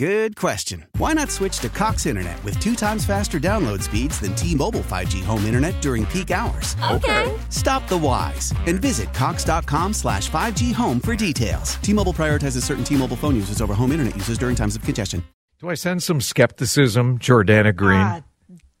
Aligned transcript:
Good 0.00 0.34
question. 0.34 0.86
Why 0.96 1.12
not 1.12 1.30
switch 1.30 1.58
to 1.58 1.68
Cox 1.68 2.06
Internet 2.06 2.42
with 2.42 2.58
two 2.58 2.74
times 2.74 3.04
faster 3.04 3.38
download 3.38 3.82
speeds 3.82 4.18
than 4.18 4.34
T-Mobile 4.34 4.80
5G 4.80 5.22
home 5.22 5.44
internet 5.44 5.78
during 5.82 6.06
peak 6.06 6.30
hours? 6.30 6.74
Okay. 6.90 7.36
Stop 7.50 7.86
the 7.86 7.98
whys 7.98 8.54
and 8.66 8.80
visit 8.80 9.12
cox.com 9.12 9.92
slash 9.92 10.30
5G 10.30 10.72
home 10.72 11.00
for 11.00 11.14
details. 11.14 11.74
T-Mobile 11.82 12.14
prioritizes 12.14 12.62
certain 12.62 12.82
T-Mobile 12.82 13.18
phone 13.18 13.34
users 13.36 13.60
over 13.60 13.74
home 13.74 13.92
internet 13.92 14.16
users 14.16 14.38
during 14.38 14.56
times 14.56 14.74
of 14.74 14.80
congestion. 14.82 15.22
Do 15.58 15.68
I 15.68 15.74
sense 15.74 16.06
some 16.06 16.22
skepticism, 16.22 17.18
Jordana 17.18 17.76
Green? 17.76 18.00
Ah, 18.00 18.22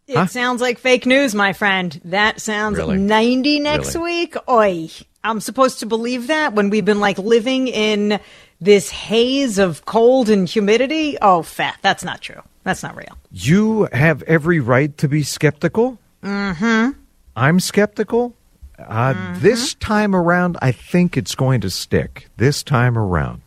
it 0.06 0.16
Huh? 0.16 0.24
sounds 0.24 0.62
like 0.62 0.78
fake 0.78 1.04
news, 1.04 1.34
my 1.34 1.52
friend. 1.52 2.00
That 2.06 2.40
sounds 2.40 2.78
Really? 2.78 2.96
90 2.96 3.60
next 3.60 3.94
Really? 3.94 4.20
week. 4.22 4.36
Oi. 4.48 4.88
I'm 5.22 5.40
supposed 5.40 5.80
to 5.80 5.86
believe 5.86 6.28
that 6.28 6.54
when 6.54 6.70
we've 6.70 6.86
been 6.86 6.98
like 7.00 7.18
living 7.18 7.68
in 7.68 8.18
this 8.60 8.90
haze 8.90 9.58
of 9.58 9.84
cold 9.86 10.28
and 10.28 10.48
humidity? 10.48 11.16
Oh, 11.20 11.42
fat. 11.42 11.78
That's 11.82 12.04
not 12.04 12.20
true. 12.20 12.42
That's 12.64 12.82
not 12.82 12.94
real. 12.96 13.16
you 13.32 13.88
have 13.92 14.22
every 14.24 14.60
right 14.60 14.96
to 14.98 15.08
be 15.08 15.22
skeptical. 15.22 15.98
Mm-hmm. 16.22 16.90
I'm 17.36 17.58
skeptical. 17.60 18.34
Uh, 18.78 19.38
This 19.38 19.74
time 19.74 20.14
around, 20.14 20.58
I 20.60 20.72
think 20.72 21.16
it's 21.16 21.34
going 21.34 21.60
to 21.62 21.70
stick. 21.70 22.28
This 22.36 22.62
time 22.62 22.98
around. 22.98 23.40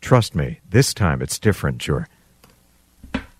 Trust 0.00 0.34
me, 0.34 0.60
this 0.68 0.92
time 0.94 1.20
it's 1.22 1.38
different, 1.38 1.80
sure. 1.82 2.08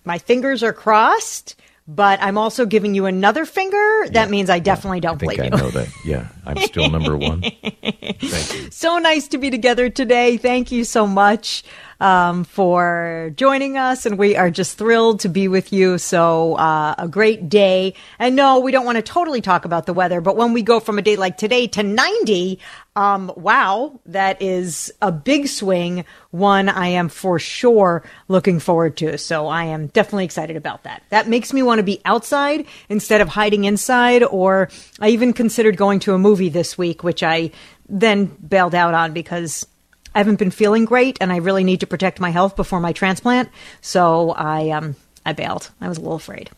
My 0.04 0.18
fingers 0.18 0.62
are 0.62 0.72
crossed, 0.72 1.56
but 1.86 2.18
I'm 2.22 2.38
also 2.38 2.64
giving 2.66 2.94
you 2.94 3.06
another 3.06 3.44
finger. 3.44 4.08
That 4.10 4.30
means 4.30 4.48
I 4.48 4.58
definitely 4.58 4.98
I 4.98 5.00
don't 5.00 5.18
think 5.18 5.34
blame 5.34 5.52
I 5.52 5.56
you. 5.56 5.62
know 5.62 5.70
that. 5.70 5.88
Yeah, 6.04 6.28
I'm 6.46 6.56
still 6.58 6.88
number 6.88 7.16
one. 7.16 7.42
Thank 7.62 8.54
you. 8.54 8.70
so 8.70 8.98
nice 8.98 9.28
to 9.28 9.38
be 9.38 9.50
together 9.50 9.90
today. 9.90 10.36
Thank 10.36 10.72
you 10.72 10.84
so 10.84 11.06
much 11.06 11.62
um, 12.00 12.44
for 12.44 13.32
joining 13.36 13.76
us, 13.76 14.06
and 14.06 14.18
we 14.18 14.36
are 14.36 14.50
just 14.50 14.78
thrilled 14.78 15.20
to 15.20 15.28
be 15.28 15.48
with 15.48 15.72
you. 15.72 15.98
So, 15.98 16.54
uh, 16.54 16.94
a 16.98 17.08
great 17.08 17.48
day. 17.48 17.94
And 18.18 18.36
no, 18.36 18.60
we 18.60 18.72
don't 18.72 18.84
want 18.84 18.96
to 18.96 19.02
totally 19.02 19.40
talk 19.40 19.64
about 19.64 19.86
the 19.86 19.92
weather, 19.92 20.20
but 20.20 20.36
when 20.36 20.52
we 20.52 20.62
go 20.62 20.80
from 20.80 20.98
a 20.98 21.02
day 21.02 21.16
like 21.16 21.36
today 21.36 21.66
to 21.68 21.82
90, 21.82 22.58
um, 22.96 23.32
wow, 23.36 24.00
that 24.06 24.40
is 24.40 24.92
a 25.02 25.10
big 25.10 25.48
swing. 25.48 26.04
One 26.30 26.68
I 26.68 26.88
am 26.88 27.08
for 27.08 27.38
sure 27.38 28.04
looking 28.28 28.60
forward 28.60 28.96
to. 28.98 29.18
So, 29.18 29.46
I 29.46 29.64
am 29.64 29.88
definitely 29.88 30.24
excited 30.24 30.56
about 30.56 30.84
that. 30.84 31.02
That 31.10 31.28
makes 31.28 31.52
me 31.52 31.62
want 31.62 31.78
to 31.78 31.84
be 31.84 32.00
outside 32.04 32.66
instead 32.88 33.20
of 33.20 33.28
hiding 33.28 33.64
inside, 33.64 34.22
or 34.22 34.68
I 35.00 35.08
even 35.08 35.32
considered 35.32 35.76
going 35.76 36.00
to 36.00 36.14
a 36.14 36.18
movie 36.18 36.48
this 36.48 36.76
week, 36.76 37.02
which 37.02 37.22
I 37.22 37.50
then 37.88 38.26
bailed 38.26 38.74
out 38.74 38.94
on 38.94 39.12
because 39.12 39.66
I 40.14 40.18
haven't 40.18 40.38
been 40.38 40.50
feeling 40.50 40.84
great 40.84 41.18
and 41.20 41.32
I 41.32 41.36
really 41.36 41.64
need 41.64 41.80
to 41.80 41.86
protect 41.86 42.20
my 42.20 42.30
health 42.30 42.56
before 42.56 42.80
my 42.80 42.92
transplant. 42.92 43.48
So 43.80 44.30
I 44.32 44.70
um 44.70 44.96
I 45.26 45.32
bailed. 45.32 45.70
I 45.80 45.88
was 45.88 45.98
a 45.98 46.00
little 46.00 46.16
afraid. 46.16 46.50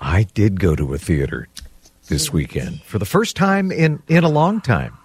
I 0.00 0.24
did 0.24 0.60
go 0.60 0.76
to 0.76 0.94
a 0.94 0.98
theater 0.98 1.48
this 2.08 2.32
weekend 2.32 2.82
for 2.82 2.98
the 2.98 3.04
first 3.04 3.36
time 3.36 3.72
in, 3.72 4.02
in 4.08 4.24
a 4.24 4.28
long 4.28 4.60
time. 4.60 4.96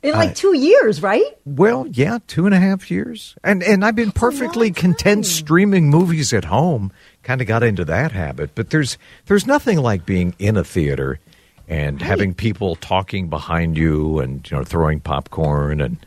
In 0.00 0.12
like 0.12 0.36
two 0.36 0.56
years, 0.56 1.02
right? 1.02 1.24
Well, 1.44 1.84
yeah, 1.88 2.18
two 2.28 2.46
and 2.46 2.54
a 2.54 2.60
half 2.60 2.88
years, 2.88 3.34
and 3.42 3.64
and 3.64 3.84
I've 3.84 3.96
been 3.96 4.12
perfectly 4.12 4.70
content 4.70 5.26
streaming 5.26 5.90
movies 5.90 6.32
at 6.32 6.44
home. 6.44 6.92
Kind 7.24 7.40
of 7.40 7.48
got 7.48 7.64
into 7.64 7.84
that 7.86 8.12
habit, 8.12 8.52
but 8.54 8.70
there's 8.70 8.96
there's 9.26 9.44
nothing 9.44 9.78
like 9.78 10.06
being 10.06 10.36
in 10.38 10.56
a 10.56 10.62
theater 10.62 11.18
and 11.66 12.00
having 12.00 12.32
people 12.32 12.76
talking 12.76 13.28
behind 13.28 13.76
you 13.76 14.20
and 14.20 14.48
you 14.48 14.56
know 14.56 14.62
throwing 14.62 15.00
popcorn 15.00 15.80
and 15.80 15.98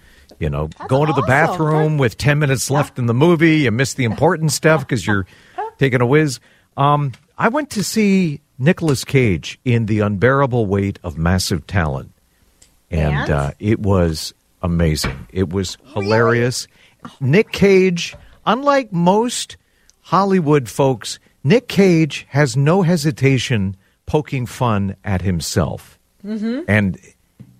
you 0.41 0.50
know 0.50 0.69
going 0.88 1.07
to 1.07 1.13
the 1.13 1.25
bathroom 1.28 1.97
with 1.97 2.18
ten 2.18 2.40
minutes 2.40 2.69
left 2.69 3.00
in 3.00 3.06
the 3.06 3.13
movie. 3.13 3.59
You 3.59 3.72
miss 3.72 3.94
the 3.94 4.03
important 4.03 4.52
stuff 4.52 4.81
because 4.81 5.06
you're 5.06 5.25
taking 5.78 6.02
a 6.02 6.06
whiz. 6.06 6.40
Um, 6.75 7.13
I 7.38 7.47
went 7.47 7.69
to 7.72 7.84
see 7.84 8.41
Nicolas 8.59 9.03
Cage 9.03 9.59
in 9.63 9.85
The 9.85 10.02
Unbearable 10.02 10.66
Weight 10.66 11.00
of 11.03 11.18
Massive 11.18 11.66
Talent 11.68 12.12
and 12.91 13.16
And? 13.16 13.29
uh, 13.29 13.52
it 13.59 13.79
was 13.79 14.34
amazing. 14.62 15.28
It 15.31 15.50
was 15.50 15.78
hilarious. 15.94 16.68
Nick 17.19 17.52
Cage, 17.52 18.16
unlike 18.46 18.91
most 18.94 19.58
Hollywood 20.02 20.69
folks, 20.69 21.18
Nick 21.44 21.68
Cage 21.68 22.28
has 22.29 22.56
no 22.56 22.84
hesitation 22.84 23.75
poking 24.06 24.46
fun 24.46 24.96
at 25.03 25.22
himself, 25.22 25.97
mm-hmm. 26.23 26.62
and 26.68 27.00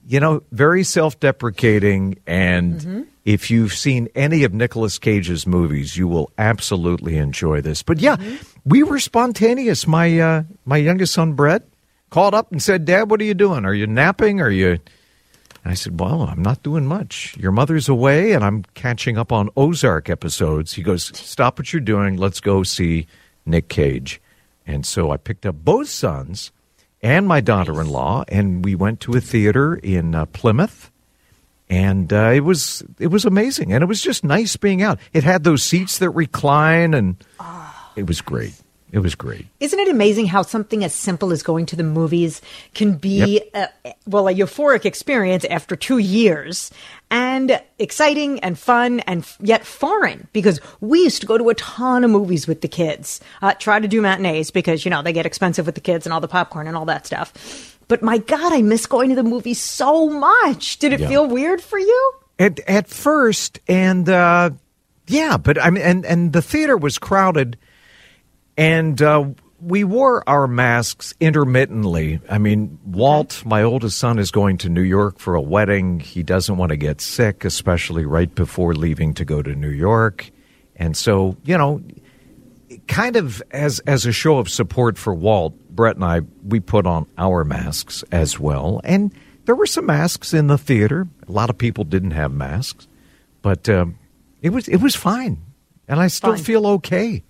you 0.08 0.20
know, 0.20 0.44
very 0.52 0.84
self-deprecating. 0.84 2.18
And 2.28 2.74
Mm-hmm. 2.82 3.02
if 3.26 3.52
you've 3.52 3.74
seen 3.74 4.08
any 4.16 4.44
of 4.44 4.54
Nicolas 4.54 4.98
Cage's 5.00 5.46
movies, 5.46 5.98
you 5.98 6.08
will 6.08 6.32
absolutely 6.38 7.18
enjoy 7.18 7.62
this. 7.62 7.84
But 7.84 8.00
yeah, 8.00 8.16
Mm-hmm. 8.18 8.36
we 8.66 8.84
were 8.84 9.00
spontaneous. 9.00 9.88
My 9.88 10.20
uh, 10.20 10.44
my 10.66 10.78
youngest 10.78 11.14
son 11.14 11.34
Brett 11.34 11.64
called 12.10 12.34
up 12.34 12.52
and 12.52 12.62
said, 12.62 12.86
"Dad, 12.86 13.10
what 13.10 13.22
are 13.22 13.26
you 13.26 13.34
doing? 13.34 13.66
Are 13.66 13.74
you 13.74 13.88
napping? 13.88 14.42
Are 14.42 14.50
you?" 14.52 14.80
And 15.64 15.72
I 15.72 15.76
said, 15.76 16.00
Well, 16.00 16.24
I'm 16.24 16.42
not 16.42 16.64
doing 16.64 16.88
much. 16.88 17.38
Your 17.38 17.52
mother's 17.52 17.88
away, 17.88 18.32
and 18.32 18.44
I'm 18.44 18.64
catching 18.74 19.16
up 19.16 19.32
on 19.32 19.52
Ozark 19.56 20.10
episodes. 20.10 20.74
He 20.74 20.82
goes, 20.82 21.16
Stop 21.16 21.60
what 21.60 21.72
you're 21.72 21.80
doing. 21.80 22.18
Let's 22.18 22.40
go 22.40 22.64
see 22.64 23.06
Nick 23.46 23.68
Cage. 23.70 24.20
And 24.66 24.88
so 24.88 25.12
I 25.12 25.18
picked 25.18 25.46
up 25.46 25.54
both 25.64 25.88
sons 25.88 26.52
and 27.02 27.28
my 27.28 27.42
daughter 27.42 27.82
in 27.82 27.90
law, 27.90 28.24
and 28.28 28.64
we 28.64 28.76
went 28.76 29.00
to 29.02 29.14
a 29.14 29.22
theater 29.22 29.76
in 29.76 30.16
uh, 30.16 30.26
Plymouth. 30.28 30.92
And 31.70 32.12
uh, 32.12 32.32
it 32.34 32.42
was 32.42 32.84
it 33.00 33.08
was 33.08 33.24
amazing, 33.24 33.72
and 33.72 33.82
it 33.82 33.88
was 33.88 34.02
just 34.02 34.26
nice 34.26 34.58
being 34.58 34.82
out. 34.82 35.00
It 35.14 35.24
had 35.24 35.46
those 35.46 35.64
seats 35.64 36.00
that 36.00 36.10
recline, 36.10 36.94
and 36.94 37.24
it 37.96 38.08
was 38.08 38.20
great. 38.20 38.54
It 38.92 39.00
was 39.00 39.16
great. 39.16 39.46
Isn't 39.60 39.80
it 39.80 39.88
amazing 39.88 40.28
how 40.28 40.42
something 40.42 40.84
as 40.84 40.94
simple 40.94 41.32
as 41.32 41.44
going 41.44 41.66
to 41.68 41.76
the 41.78 41.84
movies 41.84 42.42
can 42.74 42.98
be, 42.98 43.42
uh, 43.54 43.68
well, 44.06 44.28
a 44.28 44.34
euphoric 44.34 44.84
experience 44.86 45.46
after 45.46 45.78
two 45.78 45.98
years 45.98 46.72
and 47.10 47.62
exciting 47.80 48.40
and 48.42 48.60
fun 48.60 49.00
and 49.02 49.22
f- 49.22 49.38
yet 49.40 49.66
foreign? 49.66 50.28
Because 50.34 50.60
we 50.82 51.04
used 51.04 51.22
to 51.22 51.28
go 51.28 51.38
to 51.38 51.50
a 51.50 51.56
ton 51.56 52.04
of 52.04 52.12
movies 52.12 52.48
with 52.48 52.60
the 52.60 52.68
kids, 52.68 53.22
uh, 53.42 53.54
try 53.54 53.80
to 53.80 53.88
do 53.88 54.02
matinees 54.02 54.52
because, 54.52 54.84
you 54.84 54.92
know, 54.92 55.02
they 55.02 55.14
get 55.14 55.26
expensive 55.26 55.66
with 55.66 55.76
the 55.76 55.82
kids 55.82 56.06
and 56.06 56.12
all 56.12 56.20
the 56.20 56.28
popcorn 56.28 56.68
and 56.68 56.76
all 56.76 56.86
that 56.86 57.06
stuff. 57.06 57.78
But 57.88 58.02
my 58.02 58.18
God, 58.18 58.54
I 58.54 58.62
miss 58.62 58.86
going 58.86 59.10
to 59.10 59.16
the 59.16 59.24
movies 59.24 59.60
so 59.62 60.10
much. 60.10 60.80
Did 60.80 60.94
it 60.94 61.08
feel 61.08 61.28
weird 61.28 61.62
for 61.62 61.80
you? 61.80 62.14
At 62.40 62.60
at 62.62 62.88
first, 62.88 63.60
and 63.68 64.08
uh, 64.10 64.52
yeah, 65.08 65.38
but 65.38 65.62
I 65.62 65.70
mean, 65.70 65.84
and 65.84 66.06
and 66.06 66.34
the 66.34 66.42
theater 66.42 66.78
was 66.78 66.98
crowded, 66.98 67.58
and 68.62 69.02
uh, 69.02 69.26
we 69.60 69.84
wore 69.84 70.28
our 70.30 70.48
masks 70.48 71.16
intermittently. 71.20 72.22
I 72.30 72.38
mean, 72.38 72.78
Walt, 72.86 73.44
my 73.44 73.64
oldest 73.64 73.98
son, 73.98 74.20
is 74.20 74.30
going 74.30 74.60
to 74.60 74.70
New 74.70 74.84
York 74.84 75.18
for 75.18 75.34
a 75.34 75.42
wedding. 75.42 76.00
He 76.00 76.22
doesn't 76.22 76.58
want 76.58 76.70
to 76.70 76.78
get 76.78 77.02
sick, 77.02 77.44
especially 77.44 78.06
right 78.06 78.34
before 78.34 78.76
leaving 78.76 79.16
to 79.16 79.26
go 79.26 79.42
to 79.42 79.56
New 79.56 79.70
York, 79.70 80.30
and 80.76 80.96
so 80.96 81.38
you 81.44 81.58
know, 81.58 81.82
kind 82.88 83.16
of 83.16 83.42
as 83.50 83.80
as 83.82 84.06
a 84.06 84.12
show 84.12 84.38
of 84.38 84.48
support 84.48 84.98
for 84.98 85.14
Walt, 85.14 85.56
Brett 85.72 85.96
and 85.96 86.06
I 86.06 86.22
we 86.46 86.60
put 86.60 86.86
on 86.86 87.08
our 87.18 87.44
masks 87.44 88.04
as 88.12 88.40
well, 88.40 88.80
and 88.84 89.12
there 89.46 89.56
were 89.56 89.66
some 89.66 89.88
masks 89.88 90.36
in 90.36 90.48
the 90.48 90.58
theater. 90.58 91.08
A 91.28 91.32
lot 91.32 91.50
of 91.50 91.58
people 91.58 91.84
didn't 91.84 92.12
have 92.12 92.32
masks, 92.32 92.88
but 93.42 93.68
um, 93.70 93.98
it 94.44 94.50
was 94.50 94.68
it 94.68 94.78
was 94.78 94.96
fine, 94.96 95.42
and 95.88 96.00
I 96.00 96.08
still 96.08 96.36
Fine. 96.36 96.44
feel 96.44 96.68
okay. 96.68 97.24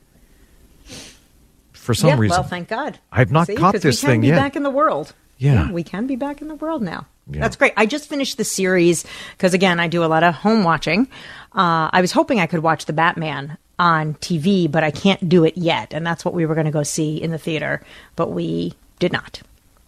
For 1.91 1.95
some 1.95 2.09
yeah, 2.11 2.19
reason, 2.19 2.37
well, 2.37 2.43
thank 2.43 2.69
God. 2.69 2.99
I've 3.11 3.33
not 3.33 3.47
See, 3.47 3.55
caught 3.55 3.73
this 3.73 3.83
we 3.83 3.91
can 3.91 4.09
thing 4.09 4.21
be 4.21 4.27
yet. 4.27 4.37
back 4.37 4.55
in 4.55 4.63
the 4.63 4.69
world. 4.69 5.13
Yeah. 5.37 5.69
we 5.71 5.83
can 5.83 6.07
be 6.07 6.15
back 6.15 6.41
in 6.41 6.47
the 6.47 6.55
world 6.55 6.81
now. 6.81 7.05
Yeah. 7.29 7.41
That's 7.41 7.57
great. 7.57 7.73
I 7.75 7.85
just 7.85 8.07
finished 8.07 8.37
the 8.37 8.45
series 8.45 9.05
because 9.35 9.53
again, 9.53 9.77
I 9.77 9.89
do 9.89 10.01
a 10.01 10.05
lot 10.05 10.23
of 10.23 10.33
home 10.35 10.63
watching. 10.63 11.09
Uh, 11.53 11.89
I 11.91 11.99
was 11.99 12.13
hoping 12.13 12.39
I 12.39 12.45
could 12.45 12.63
watch 12.63 12.85
the 12.85 12.93
Batman 12.93 13.57
on 13.77 14.13
TV, 14.15 14.71
but 14.71 14.85
I 14.85 14.91
can't 14.91 15.27
do 15.27 15.43
it 15.43 15.57
yet. 15.57 15.93
And 15.93 16.07
that's 16.07 16.23
what 16.23 16.33
we 16.33 16.45
were 16.45 16.55
going 16.55 16.65
to 16.65 16.71
go 16.71 16.83
see 16.83 17.21
in 17.21 17.31
the 17.31 17.37
theater, 17.37 17.81
but 18.15 18.31
we 18.31 18.73
did 18.99 19.11
not. 19.11 19.41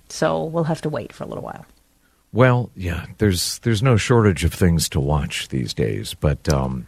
So 0.09 0.43
we'll 0.43 0.65
have 0.65 0.81
to 0.81 0.89
wait 0.89 1.13
for 1.13 1.23
a 1.23 1.27
little 1.27 1.43
while. 1.43 1.65
Well, 2.33 2.69
yeah, 2.75 3.05
there's 3.19 3.59
there's 3.59 3.81
no 3.81 3.95
shortage 3.95 4.43
of 4.43 4.53
things 4.53 4.89
to 4.89 4.99
watch 4.99 5.47
these 5.47 5.73
days, 5.73 6.15
but 6.15 6.49
um, 6.51 6.87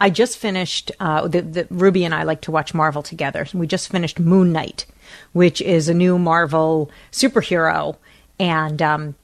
I 0.00 0.10
just 0.10 0.38
finished. 0.38 0.92
Uh, 1.00 1.26
the, 1.28 1.42
the, 1.42 1.66
Ruby 1.70 2.04
and 2.04 2.14
I 2.14 2.22
like 2.22 2.42
to 2.42 2.50
watch 2.50 2.74
Marvel 2.74 3.02
together. 3.02 3.46
We 3.52 3.66
just 3.66 3.90
finished 3.90 4.18
Moon 4.18 4.52
Knight, 4.52 4.86
which 5.32 5.60
is 5.60 5.88
a 5.88 5.94
new 5.94 6.18
Marvel 6.18 6.90
superhero, 7.10 7.96
and 8.38 8.80
um, 8.80 9.14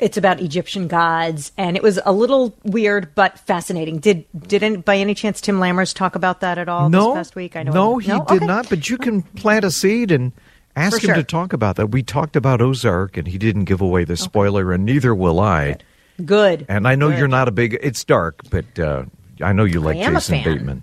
it's 0.00 0.16
about 0.16 0.40
Egyptian 0.40 0.88
gods. 0.88 1.52
And 1.56 1.76
it 1.76 1.82
was 1.82 2.00
a 2.04 2.12
little 2.12 2.56
weird 2.64 3.14
but 3.14 3.38
fascinating. 3.40 3.98
Did 3.98 4.24
didn't 4.36 4.84
by 4.84 4.96
any 4.96 5.14
chance 5.14 5.40
Tim 5.40 5.60
Lammers 5.60 5.94
talk 5.94 6.16
about 6.16 6.40
that 6.40 6.58
at 6.58 6.68
all 6.68 6.90
no, 6.90 7.08
this 7.08 7.18
past 7.18 7.36
week? 7.36 7.54
I 7.54 7.62
know 7.62 7.72
no, 7.72 7.98
he 7.98 8.08
no? 8.08 8.24
did 8.24 8.38
okay. 8.38 8.46
not. 8.46 8.68
But 8.68 8.90
you 8.90 8.98
can 8.98 9.22
plant 9.22 9.64
a 9.64 9.70
seed 9.70 10.10
and 10.10 10.32
ask 10.74 11.00
For 11.00 11.06
him 11.06 11.08
sure. 11.08 11.14
to 11.16 11.22
talk 11.22 11.52
about 11.52 11.76
that. 11.76 11.88
We 11.88 12.02
talked 12.02 12.34
about 12.34 12.60
Ozark, 12.60 13.16
and 13.16 13.28
he 13.28 13.38
didn't 13.38 13.64
give 13.64 13.80
away 13.80 14.04
the 14.04 14.16
spoiler, 14.16 14.72
and 14.72 14.84
neither 14.84 15.14
will 15.14 15.38
I. 15.38 15.72
Good. 15.72 15.84
Good. 16.24 16.66
And 16.68 16.88
I 16.88 16.96
know 16.96 17.10
Good. 17.10 17.18
you're 17.20 17.28
not 17.28 17.46
a 17.46 17.52
big. 17.52 17.78
It's 17.80 18.02
dark, 18.02 18.42
but 18.50 18.78
uh, 18.78 19.04
I 19.42 19.52
know 19.52 19.64
you 19.64 19.80
like 19.80 19.96
Jason. 19.96 20.42
Bateman. 20.42 20.82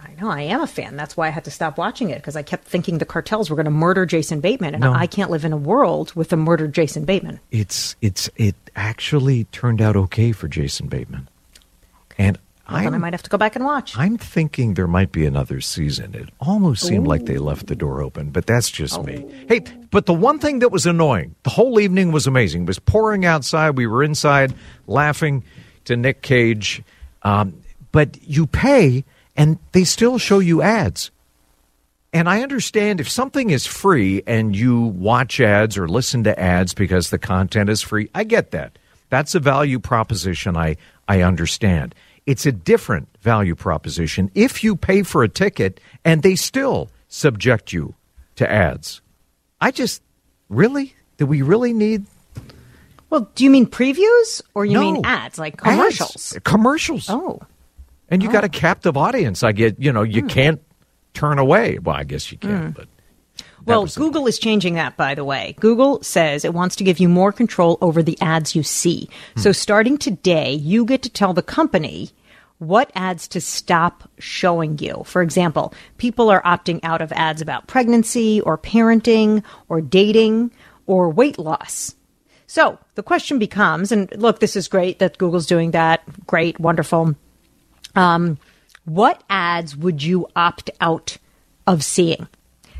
I 0.00 0.20
know 0.20 0.30
I 0.30 0.42
am 0.42 0.60
a 0.62 0.66
fan. 0.66 0.96
That's 0.96 1.16
why 1.16 1.26
I 1.26 1.30
had 1.30 1.44
to 1.44 1.50
stop 1.50 1.78
watching 1.78 2.10
it 2.10 2.16
because 2.16 2.36
I 2.36 2.42
kept 2.42 2.64
thinking 2.64 2.98
the 2.98 3.04
cartels 3.04 3.50
were 3.50 3.56
going 3.56 3.64
to 3.64 3.70
murder 3.70 4.06
Jason 4.06 4.40
Bateman, 4.40 4.74
and 4.74 4.82
No. 4.82 4.92
I 4.92 5.06
can't 5.06 5.30
live 5.30 5.44
in 5.44 5.52
a 5.52 5.56
world 5.56 6.14
with 6.14 6.32
a 6.32 6.36
murdered 6.36 6.72
Jason 6.74 7.04
Bateman. 7.04 7.40
It's 7.50 7.96
it's 8.00 8.30
it 8.36 8.54
actually 8.76 9.44
turned 9.44 9.82
out 9.82 9.96
okay 9.96 10.32
for 10.32 10.48
Jason 10.48 10.86
Bateman, 10.88 11.28
and 12.18 12.38
Well, 12.68 12.78
then 12.82 12.92
I 12.92 12.96
I'm 12.96 13.00
might 13.00 13.14
have 13.14 13.22
to 13.24 13.30
go 13.30 13.38
back 13.38 13.56
and 13.56 13.64
watch. 13.64 13.96
I'm 13.98 14.16
thinking 14.16 14.74
there 14.74 14.86
might 14.86 15.12
be 15.12 15.26
another 15.26 15.60
season. 15.60 16.14
It 16.14 16.28
almost 16.40 16.86
seemed 16.86 17.06
like 17.06 17.24
they 17.26 17.38
left 17.38 17.66
the 17.66 17.76
door 17.76 18.00
open, 18.00 18.30
but 18.30 18.46
that's 18.46 18.70
just 18.70 19.02
me. 19.02 19.24
Hey, 19.48 19.60
but 19.90 20.06
the 20.06 20.14
one 20.14 20.38
thing 20.38 20.60
that 20.60 20.70
was 20.70 20.86
annoying, 20.86 21.34
the 21.42 21.50
whole 21.50 21.80
evening 21.80 22.12
was 22.12 22.26
amazing. 22.26 22.62
It 22.62 22.68
was 22.68 22.78
pouring 22.78 23.24
outside. 23.24 23.76
We 23.76 23.86
were 23.86 24.04
inside 24.04 24.54
laughing 24.86 25.42
to 25.86 25.96
Nick 25.96 26.22
Cage. 26.22 26.82
Um, 27.22 27.62
but 27.92 28.16
you 28.22 28.46
pay 28.46 29.04
and 29.36 29.58
they 29.72 29.84
still 29.84 30.18
show 30.18 30.38
you 30.38 30.62
ads. 30.62 31.10
And 32.12 32.28
I 32.28 32.42
understand 32.42 33.00
if 33.00 33.08
something 33.10 33.50
is 33.50 33.66
free 33.66 34.22
and 34.26 34.56
you 34.56 34.80
watch 34.80 35.40
ads 35.40 35.76
or 35.76 35.86
listen 35.88 36.24
to 36.24 36.38
ads 36.40 36.72
because 36.72 37.10
the 37.10 37.18
content 37.18 37.68
is 37.68 37.82
free, 37.82 38.08
I 38.14 38.24
get 38.24 38.52
that. 38.52 38.78
That's 39.10 39.34
a 39.34 39.40
value 39.40 39.78
proposition 39.78 40.56
I, 40.56 40.76
I 41.08 41.20
understand. 41.22 41.94
It's 42.24 42.46
a 42.46 42.52
different 42.52 43.08
value 43.20 43.54
proposition 43.54 44.30
if 44.34 44.64
you 44.64 44.76
pay 44.76 45.02
for 45.02 45.22
a 45.22 45.28
ticket 45.28 45.78
and 46.04 46.22
they 46.22 46.36
still 46.36 46.88
subject 47.08 47.72
you 47.72 47.94
to 48.36 48.50
ads. 48.50 49.00
I 49.60 49.70
just, 49.70 50.02
really? 50.48 50.94
Do 51.18 51.26
we 51.26 51.42
really 51.42 51.72
need 51.72 52.06
well, 53.08 53.30
do 53.36 53.44
you 53.44 53.50
mean 53.50 53.66
previews 53.66 54.42
or 54.54 54.64
you 54.64 54.74
No. 54.74 54.80
mean 54.80 55.04
ads 55.06 55.38
like 55.38 55.56
commercials? 55.56 56.32
ads? 56.34 56.42
Commercials. 56.44 57.08
Oh, 57.08 57.40
And 58.08 58.22
you 58.22 58.30
got 58.30 58.44
a 58.44 58.48
captive 58.48 58.96
audience. 58.96 59.42
I 59.42 59.52
get, 59.52 59.80
you 59.80 59.92
know, 59.92 60.02
you 60.02 60.22
Hmm. 60.22 60.28
can't 60.28 60.62
turn 61.14 61.38
away. 61.38 61.78
Well, 61.78 61.96
I 61.96 62.04
guess 62.04 62.30
you 62.30 62.38
can, 62.38 62.70
but. 62.70 62.86
well, 63.64 63.86
Google 63.86 64.26
is 64.26 64.38
changing 64.38 64.74
that, 64.74 64.96
by 64.96 65.14
the 65.14 65.24
way. 65.24 65.56
Google 65.60 66.02
says 66.02 66.44
it 66.44 66.54
wants 66.54 66.76
to 66.76 66.84
give 66.84 66.98
you 67.00 67.08
more 67.08 67.32
control 67.32 67.78
over 67.80 68.02
the 68.02 68.16
ads 68.20 68.54
you 68.54 68.62
see. 68.62 69.08
Hmm. 69.34 69.40
So 69.40 69.52
starting 69.52 69.98
today, 69.98 70.52
you 70.52 70.84
get 70.84 71.02
to 71.02 71.08
tell 71.10 71.32
the 71.32 71.42
company 71.42 72.10
what 72.58 72.90
ads 72.94 73.28
to 73.28 73.40
stop 73.40 74.08
showing 74.18 74.78
you. 74.78 75.02
For 75.04 75.20
example, 75.20 75.74
people 75.98 76.30
are 76.30 76.42
opting 76.42 76.80
out 76.82 77.02
of 77.02 77.12
ads 77.12 77.42
about 77.42 77.66
pregnancy 77.66 78.40
or 78.42 78.56
parenting 78.56 79.42
or 79.68 79.80
dating 79.82 80.52
or 80.86 81.10
weight 81.10 81.38
loss. 81.38 81.94
So 82.46 82.78
the 82.94 83.02
question 83.02 83.38
becomes, 83.38 83.90
and 83.92 84.10
look, 84.16 84.38
this 84.40 84.54
is 84.56 84.68
great 84.68 85.00
that 85.00 85.18
Google's 85.18 85.46
doing 85.46 85.72
that. 85.72 86.02
Great, 86.26 86.58
wonderful. 86.60 87.14
Um, 87.96 88.38
what 88.84 89.22
ads 89.28 89.76
would 89.76 90.02
you 90.02 90.28
opt 90.36 90.70
out 90.80 91.18
of 91.66 91.82
seeing? 91.82 92.28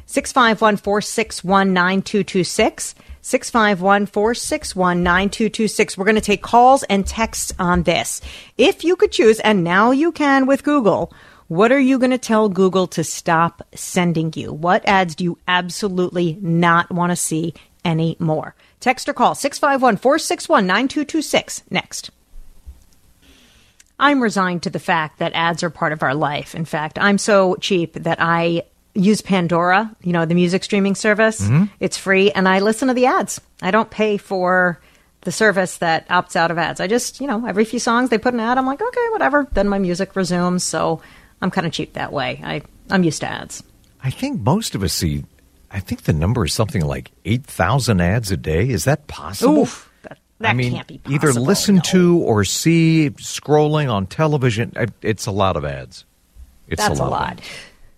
651 0.06 0.76
461 0.76 1.72
9226. 1.72 2.94
651 3.22 4.06
461 4.06 5.02
9226. 5.02 5.98
We're 5.98 6.04
going 6.04 6.14
to 6.14 6.20
take 6.20 6.42
calls 6.42 6.84
and 6.84 7.04
texts 7.04 7.52
on 7.58 7.82
this. 7.82 8.20
If 8.56 8.84
you 8.84 8.94
could 8.94 9.10
choose, 9.10 9.40
and 9.40 9.64
now 9.64 9.90
you 9.90 10.12
can 10.12 10.46
with 10.46 10.62
Google, 10.62 11.12
what 11.48 11.72
are 11.72 11.80
you 11.80 11.98
going 11.98 12.12
to 12.12 12.18
tell 12.18 12.48
Google 12.48 12.86
to 12.88 13.02
stop 13.02 13.66
sending 13.74 14.32
you? 14.36 14.52
What 14.52 14.86
ads 14.86 15.16
do 15.16 15.24
you 15.24 15.38
absolutely 15.48 16.38
not 16.40 16.90
want 16.92 17.10
to 17.10 17.16
see 17.16 17.54
anymore? 17.84 18.54
Text 18.78 19.08
or 19.08 19.12
call 19.12 19.34
651 19.34 19.96
461 19.96 20.64
9226. 20.64 21.64
Next. 21.68 22.10
I'm 23.98 24.22
resigned 24.22 24.62
to 24.64 24.70
the 24.70 24.78
fact 24.78 25.18
that 25.18 25.32
ads 25.34 25.62
are 25.62 25.70
part 25.70 25.92
of 25.92 26.02
our 26.02 26.14
life. 26.14 26.54
In 26.54 26.64
fact, 26.64 26.98
I'm 26.98 27.18
so 27.18 27.56
cheap 27.56 27.94
that 27.94 28.18
I 28.20 28.62
use 28.94 29.20
Pandora, 29.20 29.94
you 30.02 30.12
know, 30.12 30.24
the 30.24 30.34
music 30.34 30.64
streaming 30.64 30.94
service. 30.94 31.40
Mm-hmm. 31.40 31.64
It's 31.80 31.96
free, 31.96 32.30
and 32.30 32.48
I 32.48 32.60
listen 32.60 32.88
to 32.88 32.94
the 32.94 33.06
ads. 33.06 33.40
I 33.62 33.70
don't 33.70 33.90
pay 33.90 34.16
for 34.16 34.80
the 35.22 35.32
service 35.32 35.78
that 35.78 36.08
opts 36.08 36.36
out 36.36 36.50
of 36.50 36.58
ads. 36.58 36.80
I 36.80 36.86
just, 36.86 37.20
you 37.20 37.26
know, 37.26 37.46
every 37.46 37.64
few 37.64 37.78
songs 37.78 38.10
they 38.10 38.18
put 38.18 38.32
an 38.32 38.40
ad, 38.40 38.58
I'm 38.58 38.66
like, 38.66 38.80
okay, 38.80 39.08
whatever. 39.10 39.46
Then 39.52 39.68
my 39.68 39.78
music 39.78 40.14
resumes. 40.14 40.62
So 40.62 41.00
I'm 41.42 41.50
kind 41.50 41.66
of 41.66 41.72
cheap 41.72 41.94
that 41.94 42.12
way. 42.12 42.40
I, 42.44 42.62
I'm 42.90 43.02
used 43.02 43.20
to 43.20 43.26
ads. 43.26 43.62
I 44.02 44.10
think 44.10 44.40
most 44.40 44.74
of 44.74 44.82
us 44.82 44.92
see. 44.92 45.24
I 45.70 45.80
think 45.80 46.02
the 46.02 46.12
number 46.12 46.44
is 46.44 46.54
something 46.54 46.84
like 46.84 47.10
eight 47.24 47.44
thousand 47.44 48.00
ads 48.00 48.30
a 48.30 48.36
day. 48.36 48.68
Is 48.68 48.84
that 48.84 49.08
possible? 49.08 49.62
Oof, 49.62 49.92
that, 50.40 50.50
I 50.50 50.52
mean, 50.52 50.72
can't 50.72 50.86
be 50.86 51.00
either 51.08 51.32
listen 51.32 51.76
no. 51.76 51.80
to 51.82 52.18
or 52.18 52.44
see 52.44 53.10
scrolling 53.16 53.90
on 53.90 54.06
television. 54.06 54.72
It's 55.02 55.26
a 55.26 55.30
lot 55.30 55.56
of 55.56 55.64
ads. 55.64 56.04
It's 56.68 56.82
That's 56.82 57.00
a 57.00 57.02
a 57.02 57.04
lot. 57.04 57.10
lot. 57.10 57.40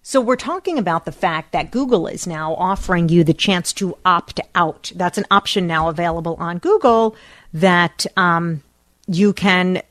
So 0.02 0.20
we're 0.20 0.36
talking 0.36 0.78
about 0.78 1.04
the 1.04 1.12
fact 1.12 1.52
that 1.52 1.70
Google 1.70 2.06
is 2.06 2.26
now 2.26 2.54
offering 2.54 3.08
you 3.10 3.24
the 3.24 3.34
chance 3.34 3.72
to 3.74 3.98
opt 4.06 4.40
out. 4.54 4.90
That's 4.94 5.18
an 5.18 5.26
option 5.30 5.66
now 5.66 5.88
available 5.88 6.36
on 6.38 6.58
Google 6.58 7.14
that 7.52 8.06
um, 8.16 8.62
you 9.06 9.32
can 9.32 9.82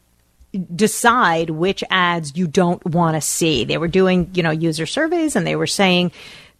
decide 0.73 1.49
which 1.51 1.83
ads 1.91 2.35
you 2.35 2.47
don't 2.47 2.83
want 2.85 3.15
to 3.15 3.21
see. 3.21 3.63
They 3.65 3.77
were 3.77 3.87
doing, 3.87 4.31
you 4.33 4.41
know, 4.41 4.51
user 4.51 4.85
surveys 4.85 5.35
and 5.35 5.45
they 5.45 5.55
were 5.55 5.67
saying 5.67 6.11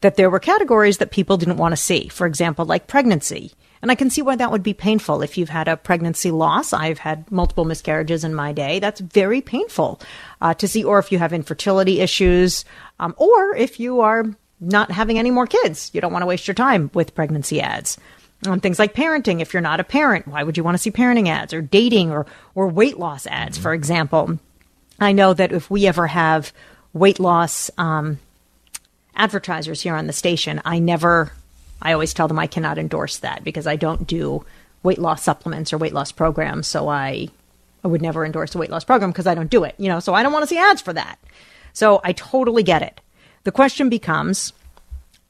that 0.02 0.18
there 0.18 0.30
were 0.30 0.40
categories 0.40 0.98
that 1.00 1.12
people 1.12 1.38
didn't 1.38 1.58
want 1.58 1.72
to 1.72 1.78
see. 1.78 2.10
For 2.10 2.28
example, 2.28 2.66
like 2.66 2.88
pregnancy. 2.88 3.54
And 3.82 3.92
I 3.92 3.96
can 3.96 4.10
see 4.10 4.22
why 4.22 4.36
that 4.36 4.52
would 4.52 4.64
be 4.64 4.74
painful 4.74 5.22
if 5.22 5.38
you've 5.38 5.50
had 5.50 5.68
a 5.68 5.78
pregnancy 5.78 6.32
loss. 6.32 6.74
I've 6.74 7.00
had 7.00 7.32
multiple 7.32 7.66
miscarriages 7.66 8.24
in 8.24 8.34
my 8.34 8.54
day. 8.54 8.80
That's 8.80 9.02
very 9.02 9.42
painful 9.42 10.02
uh, 10.42 10.54
to 10.56 10.68
see, 10.68 10.84
or 10.84 11.00
if 11.00 11.12
you 11.12 11.20
have 11.20 11.34
infertility 11.34 12.00
issues, 12.00 12.66
um, 13.00 13.14
or 13.18 13.56
if 13.56 13.80
you 13.80 14.02
are 14.02 14.26
not 14.60 14.92
having 14.92 15.20
any 15.20 15.32
more 15.32 15.48
kids. 15.48 15.92
You 15.94 16.02
don't 16.02 16.12
want 16.12 16.24
to 16.24 16.28
waste 16.28 16.48
your 16.48 16.56
time 16.56 16.90
with 16.94 17.16
pregnancy 17.16 17.62
ads. 17.62 17.98
Um, 18.46 18.60
things 18.60 18.80
like 18.80 18.94
parenting. 18.94 19.42
If 19.42 19.54
you're 19.54 19.62
not 19.62 19.80
a 19.80 19.84
parent, 19.84 20.28
why 20.28 20.44
would 20.44 20.58
you 20.58 20.64
want 20.64 20.76
to 20.76 20.82
see 20.82 20.92
parenting 20.92 21.28
ads 21.28 21.54
or 21.54 21.62
dating 21.62 22.12
or, 22.12 22.26
or 22.54 22.68
weight 22.68 23.00
loss 23.00 23.26
ads, 23.28 23.58
for 23.58 23.74
example? 23.74 24.40
I 25.00 25.12
know 25.12 25.34
that 25.34 25.52
if 25.52 25.70
we 25.70 25.88
ever 25.88 26.08
have 26.08 26.54
weight 26.94 27.20
loss 27.20 27.72
um, 27.78 28.20
advertisers 29.16 29.82
here 29.82 29.96
on 29.96 30.08
the 30.08 30.14
station, 30.14 30.62
I 30.66 30.80
never, 30.80 31.32
I 31.82 31.94
always 31.94 32.14
tell 32.14 32.28
them 32.28 32.40
I 32.40 32.48
cannot 32.48 32.78
endorse 32.78 33.18
that 33.20 33.44
because 33.44 33.68
I 33.68 33.76
don't 33.76 34.08
do 34.08 34.46
weight 34.84 35.00
loss 35.00 35.24
supplements 35.24 35.74
or 35.74 35.78
weight 35.78 35.94
loss 35.94 36.12
programs. 36.12 36.68
So 36.68 36.88
I, 36.88 37.30
I 37.84 37.88
would 37.88 38.02
never 38.02 38.26
endorse 38.26 38.56
a 38.56 38.58
weight 38.58 38.70
loss 38.70 38.84
program 38.84 39.12
because 39.12 39.28
I 39.28 39.36
don't 39.36 39.50
do 39.50 39.64
it, 39.64 39.76
you 39.78 39.90
know, 39.90 40.00
so 40.00 40.14
I 40.14 40.24
don't 40.24 40.34
want 40.34 40.44
to 40.44 40.48
see 40.48 40.58
ads 40.58 40.82
for 40.82 40.94
that. 40.94 41.20
So 41.74 42.02
I 42.04 42.14
totally 42.14 42.64
get 42.64 42.82
it. 42.82 43.02
The 43.44 43.52
question 43.52 43.90
becomes, 43.90 44.54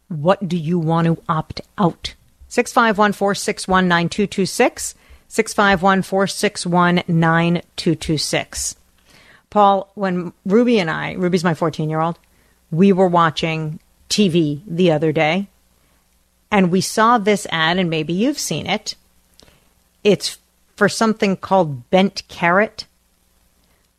what 0.07 0.47
do 0.47 0.57
you 0.57 0.79
want 0.79 1.05
to 1.07 1.21
opt 1.27 1.61
out? 1.77 2.15
651 2.49 3.13
461 3.13 3.87
9226. 3.87 4.95
651 5.27 6.01
461 6.01 6.95
9226. 7.07 8.75
Paul, 9.49 9.91
when 9.95 10.33
Ruby 10.45 10.79
and 10.79 10.89
I, 10.89 11.13
Ruby's 11.13 11.43
my 11.43 11.53
14 11.53 11.89
year 11.89 11.99
old, 11.99 12.17
we 12.71 12.93
were 12.93 13.07
watching 13.07 13.79
TV 14.09 14.61
the 14.65 14.91
other 14.91 15.11
day 15.11 15.49
and 16.51 16.71
we 16.71 16.81
saw 16.81 17.17
this 17.17 17.45
ad, 17.49 17.77
and 17.77 17.89
maybe 17.89 18.13
you've 18.13 18.39
seen 18.39 18.67
it. 18.67 18.95
It's 20.03 20.37
for 20.75 20.87
something 20.87 21.35
called 21.35 21.89
bent 21.89 22.23
carrot. 22.27 22.85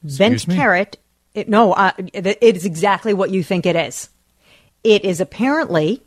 bent 0.03 0.47
me? 0.49 0.57
carrot. 0.57 0.97
It, 1.35 1.49
no, 1.49 1.73
uh, 1.73 1.93
it, 2.13 2.27
it 2.27 2.57
is 2.57 2.65
exactly 2.65 3.13
what 3.13 3.31
you 3.31 3.43
think 3.43 3.67
it 3.67 3.77
is. 3.77 4.09
It 4.85 5.05
is 5.05 5.21
apparently 5.21 6.03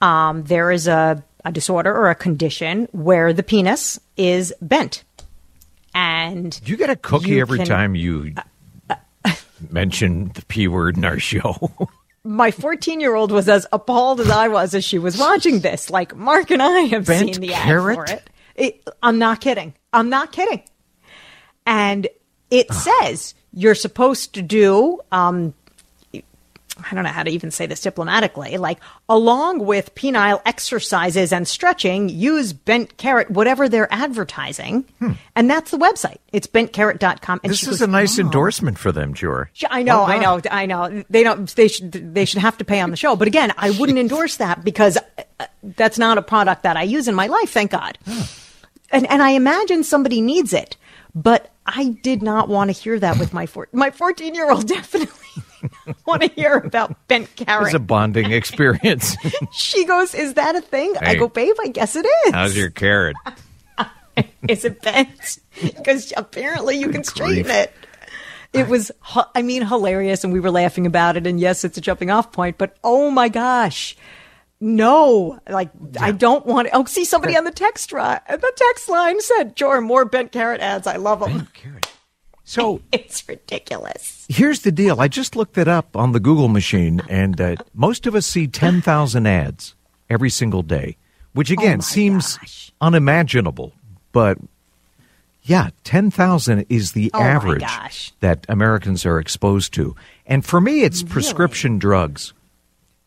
um, 0.00 0.44
there 0.44 0.70
is 0.70 0.88
a, 0.88 1.22
a 1.44 1.52
disorder 1.52 1.94
or 1.94 2.08
a 2.10 2.14
condition 2.14 2.88
where 2.92 3.32
the 3.32 3.42
penis 3.42 4.00
is 4.16 4.54
bent. 4.62 5.04
And 5.94 6.58
Do 6.64 6.70
you 6.70 6.78
get 6.78 6.88
a 6.88 6.96
cookie 6.96 7.40
every 7.40 7.58
can- 7.58 7.66
time 7.66 7.94
you 7.94 8.32
mention 9.70 10.30
the 10.34 10.42
P 10.46 10.68
word 10.68 10.96
in 10.96 11.04
our 11.04 11.18
show. 11.18 11.70
My 12.24 12.50
14 12.52 13.00
year 13.00 13.14
old 13.14 13.32
was 13.32 13.48
as 13.48 13.66
appalled 13.72 14.20
as 14.20 14.30
I 14.30 14.48
was 14.48 14.74
as 14.74 14.84
she 14.84 14.98
was 14.98 15.18
watching 15.18 15.60
this. 15.60 15.90
Like, 15.90 16.14
Mark 16.16 16.50
and 16.50 16.62
I 16.62 16.80
have 16.82 17.06
Bent 17.06 17.34
seen 17.34 17.40
the 17.40 17.48
carrot? 17.48 17.98
ad 17.98 18.08
for 18.08 18.14
it. 18.14 18.30
it. 18.54 18.88
I'm 19.02 19.18
not 19.18 19.40
kidding. 19.40 19.74
I'm 19.92 20.08
not 20.08 20.30
kidding. 20.32 20.62
And 21.66 22.06
it 22.50 22.72
says 22.72 23.34
you're 23.52 23.74
supposed 23.74 24.34
to 24.34 24.42
do, 24.42 25.00
um, 25.10 25.54
I 26.90 26.94
don't 26.94 27.04
know 27.04 27.10
how 27.10 27.22
to 27.22 27.30
even 27.30 27.50
say 27.50 27.66
this 27.66 27.82
diplomatically, 27.82 28.56
like, 28.56 28.78
along 29.08 29.66
with 29.66 29.94
penile 29.94 30.40
exercises 30.46 31.30
and 31.32 31.46
stretching, 31.46 32.08
use 32.08 32.54
bent 32.54 32.96
carrot, 32.96 33.30
whatever 33.30 33.68
they're 33.68 33.92
advertising. 33.92 34.86
And 35.36 35.50
that's 35.50 35.70
the 35.70 35.76
website. 35.78 36.16
It's 36.32 36.46
bentcarrot.com. 36.46 37.40
And 37.42 37.50
Hmm. 37.50 37.52
this 37.52 37.62
is 37.64 37.68
goes, 37.68 37.80
a 37.82 37.86
nice 37.86 38.18
"Oh." 38.18 38.22
endorsement 38.22 38.78
for 38.78 38.90
them. 38.90 39.12
Sh- 39.14 39.64
I 39.70 39.82
know, 39.82 39.98
Well 40.04 40.10
I 40.10 40.18
know. 40.18 40.40
I 40.50 40.66
know. 40.66 41.04
They 41.10 41.22
don't. 41.22 41.54
They 41.54 41.68
should. 41.68 41.92
They 42.14 42.24
should 42.24 42.40
have 42.40 42.56
to 42.58 42.64
pay 42.64 42.80
on 42.80 42.90
the 42.90 42.96
show. 42.96 43.16
But 43.16 43.28
again, 43.28 43.52
I 43.58 43.70
wouldn't 43.70 43.98
endorse 43.98 44.36
that 44.38 44.64
because 44.64 44.96
uh, 45.40 45.46
that's 45.62 45.98
not 45.98 46.16
a 46.16 46.22
product 46.22 46.62
that 46.62 46.76
I 46.78 46.84
use 46.84 47.06
in 47.06 47.14
my 47.14 47.26
life. 47.26 47.50
Thank 47.50 47.70
God. 47.72 47.98
And 48.90 49.06
and 49.10 49.22
I 49.22 49.30
imagine 49.30 49.84
somebody 49.84 50.20
needs 50.22 50.52
it, 50.54 50.76
but 51.14 51.50
I 51.66 51.96
did 52.02 52.22
not 52.22 52.48
want 52.48 52.68
to 52.68 52.72
hear 52.72 52.98
that 52.98 53.18
with 53.18 53.32
my 53.34 53.46
four, 53.46 53.68
my 53.72 53.90
fourteen 53.90 54.34
year 54.34 54.50
old. 54.50 54.66
Definitely 54.80 55.21
want 56.06 56.22
to 56.22 56.28
hear 56.28 56.56
about 56.56 57.08
bent 57.08 57.34
carrot. 57.36 57.66
It's 57.66 57.74
a 57.74 57.78
bonding 57.78 58.32
experience. 58.32 59.16
she 59.52 59.84
goes, 59.84 60.14
"Is 60.14 60.34
that 60.34 60.56
a 60.56 60.60
thing?" 60.60 60.94
I 61.00 61.14
go, 61.16 61.28
"Babe, 61.28 61.54
I 61.60 61.68
guess 61.68 61.96
it 61.96 62.06
is." 62.26 62.32
How's 62.32 62.56
your 62.56 62.70
carrot? 62.70 63.16
is 64.48 64.64
it 64.64 64.82
bent? 64.82 65.38
Because 65.62 66.12
apparently 66.16 66.76
you 66.78 66.88
can 66.88 67.04
straighten 67.04 67.44
grief. 67.44 67.54
it. 67.54 67.72
It 68.52 68.68
was, 68.68 68.92
I 69.34 69.40
mean, 69.40 69.64
hilarious, 69.66 70.24
and 70.24 70.32
we 70.32 70.38
were 70.40 70.50
laughing 70.50 70.86
about 70.86 71.16
it. 71.16 71.26
And 71.26 71.40
yes, 71.40 71.64
it's 71.64 71.78
a 71.78 71.80
jumping 71.80 72.10
off 72.10 72.32
point, 72.32 72.58
but 72.58 72.76
oh 72.84 73.10
my 73.10 73.30
gosh, 73.30 73.96
no! 74.60 75.40
Like 75.48 75.70
I 75.98 76.12
don't 76.12 76.44
want. 76.44 76.68
To. 76.68 76.76
Oh, 76.76 76.84
see 76.84 77.04
somebody 77.06 77.36
on 77.36 77.44
the 77.44 77.50
text 77.50 77.92
ri- 77.92 78.00
the 78.00 78.52
text 78.54 78.88
line 78.88 79.20
said, 79.20 79.56
"Jor, 79.56 79.80
more 79.80 80.04
bent 80.04 80.32
carrot 80.32 80.60
ads. 80.60 80.86
I 80.86 80.96
love 80.96 81.20
them. 81.20 81.48
Carrot. 81.54 81.90
So 82.44 82.82
It's 82.90 83.28
ridiculous." 83.28 84.26
here's 84.28 84.60
the 84.62 84.72
deal. 84.72 85.00
I 85.00 85.08
just 85.08 85.36
looked 85.36 85.56
it 85.58 85.68
up 85.68 85.96
on 85.96 86.12
the 86.12 86.20
Google 86.20 86.48
machine, 86.48 87.00
and 87.08 87.40
uh, 87.40 87.56
most 87.74 88.06
of 88.06 88.14
us 88.14 88.26
see 88.26 88.46
10,000 88.48 89.26
ads 89.26 89.74
every 90.10 90.30
single 90.30 90.62
day, 90.62 90.96
which 91.34 91.50
again 91.50 91.78
Oh 91.78 91.82
seems 91.82 92.38
gosh. 92.38 92.72
unimaginable. 92.80 93.72
But 94.12 94.38
yeah, 95.44 95.70
10,000 95.84 96.66
is 96.68 96.92
the 96.92 97.10
Oh 97.14 97.20
average 97.20 98.12
that 98.20 98.44
Americans 98.48 99.04
are 99.06 99.18
exposed 99.18 99.72
to. 99.74 99.94
And 100.26 100.44
for 100.44 100.60
me, 100.60 100.82
it's 100.82 101.02
prescription 101.02 101.78
drugs. 101.78 102.32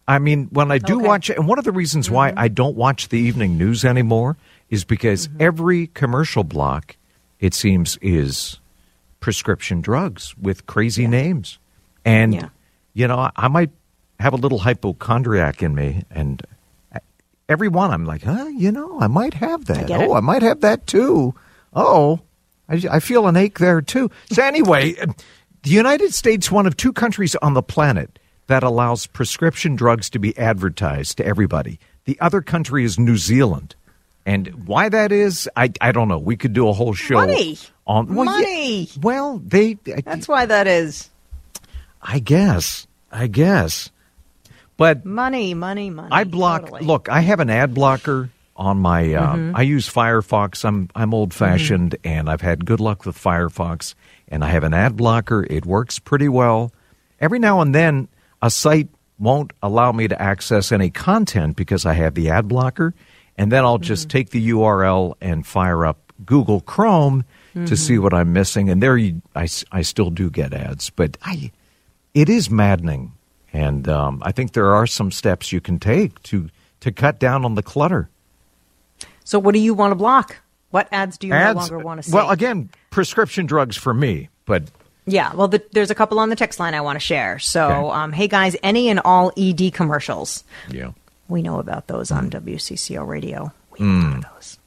I 0.08 0.20
mean, 0.20 0.48
when 0.52 0.72
I 0.72 0.78
do 0.78 0.98
Okay. 0.98 1.08
watch 1.08 1.30
it, 1.30 1.38
and 1.38 1.48
one 1.48 1.58
of 1.60 1.66
the 1.66 1.72
reasons 1.72 2.10
why 2.12 2.34
I 2.38 2.48
don't 2.48 2.76
watch 2.76 3.10
the 3.10 3.20
evening 3.20 3.58
news 3.58 3.84
anymore 3.86 4.38
is 4.70 4.84
because 4.84 5.28
Mm-hmm. 5.28 5.38
every 5.42 5.88
commercial 5.88 6.44
block, 6.44 6.96
it 7.40 7.54
seems, 7.54 7.98
is 8.02 8.60
prescription 9.26 9.82
drugs 9.82 10.38
with 10.38 10.68
crazy 10.68 11.08
names. 11.08 11.58
And, 12.06 12.32
Yeah. 12.32 12.50
you 12.94 13.08
know, 13.08 13.32
I 13.36 13.48
might 13.48 13.72
have 14.20 14.34
a 14.34 14.38
little 14.38 14.60
hypochondriac 14.60 15.64
in 15.64 15.74
me. 15.74 16.04
And 16.12 16.44
every 17.50 17.68
one, 17.68 17.90
I'm 17.90 18.06
like, 18.06 18.22
huh, 18.22 18.46
you 18.56 18.72
know, 18.72 19.00
I 19.02 19.08
might 19.08 19.34
have 19.34 19.66
that. 19.66 19.90
it. 19.90 19.94
oh, 19.96 20.14
I 20.14 20.20
might 20.20 20.44
have 20.44 20.62
that 20.62 20.86
too. 20.86 21.34
Oh, 21.74 22.20
I, 22.70 22.84
I 22.92 23.00
feel 23.00 23.26
an 23.26 23.36
ache 23.36 23.58
there 23.58 23.82
too. 23.82 24.12
So, 24.32 24.44
anyway, 24.44 24.94
the 24.94 25.72
United 25.72 26.14
States, 26.14 26.52
one 26.52 26.68
of 26.68 26.78
two 26.78 26.94
countries 26.94 27.36
on 27.38 27.56
the 27.56 27.64
planet 27.64 28.20
that 28.46 28.62
allows 28.62 29.08
prescription 29.08 29.76
drugs 29.76 30.08
to 30.12 30.20
be 30.20 30.38
advertised 30.38 31.18
to 31.18 31.26
everybody. 31.26 31.80
The 32.06 32.20
other 32.22 32.42
country 32.44 32.84
is 32.86 33.00
New 33.00 33.18
Zealand. 33.18 33.74
And 34.26 34.68
why 34.68 34.90
that 34.90 35.12
is, 35.12 35.48
I, 35.56 35.72
I 35.80 35.92
don't 35.92 36.08
know. 36.08 36.18
We 36.18 36.36
could 36.36 36.54
do 36.54 36.68
a 36.68 36.74
whole 36.74 36.94
show 36.94 37.16
Money. 37.16 37.58
on 37.86 38.16
well, 38.16 38.26
yeah, 38.26 38.32
Money. 38.32 38.90
well, 39.02 39.42
they, 39.46 39.74
That's 39.74 40.28
why 40.28 40.46
that 40.48 40.66
is 40.68 41.10
I 42.02 42.20
guess, 42.20 42.88
I 43.12 43.28
guess, 43.28 43.92
but 44.78 45.06
money, 45.06 45.54
money, 45.54 45.90
money. 45.90 46.10
I 46.12 46.24
block. 46.24 46.62
Totally. 46.64 46.82
Look, 46.82 47.10
I 47.10 47.22
have 47.22 47.40
an 47.40 47.50
ad 47.50 47.74
blocker 47.74 48.30
on 48.56 48.78
my. 48.78 49.14
Uh, 49.14 49.36
Mm-hmm. 49.36 49.56
I 49.56 49.62
use 49.64 49.90
Firefox. 49.92 50.64
I'm 50.66 50.90
I'm 50.96 51.14
old 51.14 51.34
fashioned, 51.34 51.96
and 52.04 52.30
I've 52.30 52.42
had 52.42 52.66
good 52.66 52.80
luck 52.80 53.06
with 53.06 53.18
Firefox. 53.18 53.96
And 54.28 54.44
I 54.44 54.50
have 54.50 54.64
an 54.64 54.74
ad 54.74 54.96
blocker. 54.96 55.46
It 55.50 55.66
works 55.66 56.00
pretty 56.00 56.28
well. 56.30 56.72
Every 57.20 57.40
now 57.40 57.62
and 57.62 57.74
then, 57.74 58.08
a 58.42 58.50
site 58.50 58.90
won't 59.18 59.54
allow 59.64 59.92
me 59.92 60.08
to 60.08 60.22
access 60.22 60.72
any 60.72 60.90
content 60.90 61.56
because 61.56 61.86
I 61.86 61.94
have 61.94 62.16
the 62.16 62.30
ad 62.30 62.48
blocker, 62.48 62.94
and 63.38 63.52
then 63.52 63.64
I'll 63.66 63.78
Mm-hmm. 63.78 63.84
just 63.84 64.10
take 64.10 64.30
the 64.30 64.50
URL 64.50 65.16
and 65.22 65.46
fire 65.46 65.86
up 65.86 65.98
Google 66.26 66.62
Chrome 66.62 67.24
to 67.54 67.60
Mm-hmm. 67.60 67.76
see 67.76 67.98
what 67.98 68.14
I'm 68.14 68.34
missing. 68.34 68.70
And 68.70 68.82
there, 68.84 68.98
you, 68.98 69.22
I 69.36 69.82
still 69.82 70.10
do 70.10 70.30
get 70.30 70.54
ads, 70.54 70.90
but 70.90 71.18
I 71.24 71.52
it 72.14 72.30
is 72.30 72.50
maddening, 72.50 73.12
and 73.54 73.88
um, 73.90 74.22
I 74.26 74.32
think 74.32 74.54
there 74.54 74.74
are 74.74 74.88
some 74.88 75.12
steps 75.12 75.52
you 75.52 75.60
can 75.62 75.80
take 75.80 76.22
to 76.24 76.50
to 76.82 76.92
cut 76.92 77.20
down 77.20 77.44
on 77.46 77.56
the 77.56 77.64
clutter. 77.64 78.10
So, 79.24 79.40
what 79.40 79.54
do 79.54 79.60
you 79.60 79.74
want 79.74 79.92
to 79.92 79.96
block? 79.96 80.38
What 80.72 80.88
ads 80.92 81.18
do 81.18 81.28
you 81.28 81.34
Ads- 81.34 81.56
no 81.56 81.60
longer 81.62 81.80
want 81.80 82.04
to 82.04 82.10
see? 82.10 82.14
Well, 82.16 82.30
again, 82.30 82.70
prescription 82.90 83.46
drugs 83.46 83.76
for 83.78 83.94
me, 83.94 84.30
but 84.46 84.64
Yeah, 85.06 85.34
well, 85.34 85.48
the, 85.48 85.64
there's 85.72 85.90
a 85.92 85.96
couple 85.96 86.20
on 86.20 86.30
the 86.30 86.36
text 86.36 86.60
line 86.60 86.74
I 86.74 86.82
want 86.82 86.96
to 86.98 87.00
share. 87.00 87.40
So, 87.40 87.68
Okay. 87.88 87.96
um, 87.98 88.12
hey 88.12 88.28
guys, 88.28 88.56
any 88.64 88.90
and 88.90 89.00
all 89.06 89.32
ED 89.38 89.74
commercials. 89.74 90.44
yeah, 90.70 90.92
We 91.28 91.42
know 91.42 91.60
about 91.60 91.88
those 91.88 92.12
on 92.12 92.30
Mm. 92.30 92.44
WCCO 92.44 93.06
radio. 93.08 93.52
We 93.78 93.86
know 93.86 94.22
those. 94.34 94.58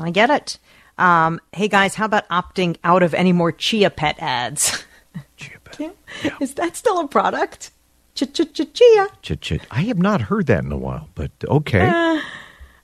I 0.00 0.10
get 0.10 0.30
it. 0.30 0.58
Um, 0.96 1.40
hey 1.52 1.68
guys, 1.68 1.94
how 1.96 2.04
about 2.04 2.28
opting 2.28 2.76
out 2.84 3.02
of 3.02 3.14
any 3.14 3.32
more 3.32 3.50
Chia 3.52 3.90
Pet 3.90 4.16
ads? 4.20 4.84
Chia 5.36 5.58
pet. 5.64 5.96
Is 6.40 6.54
that 6.54 6.76
still 6.76 7.00
a 7.00 7.08
product? 7.08 7.70
Ch 8.14 8.32
ch 8.32 8.42
ch 8.52 8.60
Chia. 8.72 9.08
chit. 9.22 9.62
I 9.72 9.82
have 9.82 9.98
not 9.98 10.20
heard 10.22 10.46
that 10.46 10.62
in 10.62 10.70
a 10.70 10.76
while, 10.78 11.08
but 11.16 11.32
okay. 11.48 11.88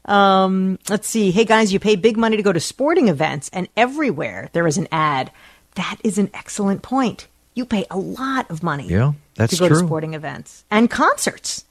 Uh, 0.07 0.49
Let's 0.89 1.09
see. 1.09 1.31
Hey 1.31 1.45
guys, 1.45 1.73
you 1.73 1.79
pay 1.79 1.95
big 1.95 2.17
money 2.17 2.37
to 2.37 2.43
go 2.43 2.53
to 2.53 2.59
sporting 2.61 3.07
events, 3.09 3.49
and 3.53 3.69
everywhere 3.77 4.49
there 4.53 4.67
is 4.67 4.77
an 4.77 4.89
ad. 4.91 5.31
That 5.77 5.99
is 6.03 6.19
an 6.19 6.31
excellent 6.35 6.83
point. 6.83 7.29
You 7.55 7.65
pay 7.65 7.87
a 7.91 7.97
lot 7.99 8.51
of 8.51 8.63
money. 8.65 8.89
Yeah, 8.89 9.13
that's 9.37 9.53
to 9.57 9.61
go 9.61 9.69
to 9.69 9.77
sporting 9.77 10.15
events 10.15 10.65
and 10.71 10.91
concerts. 10.91 11.65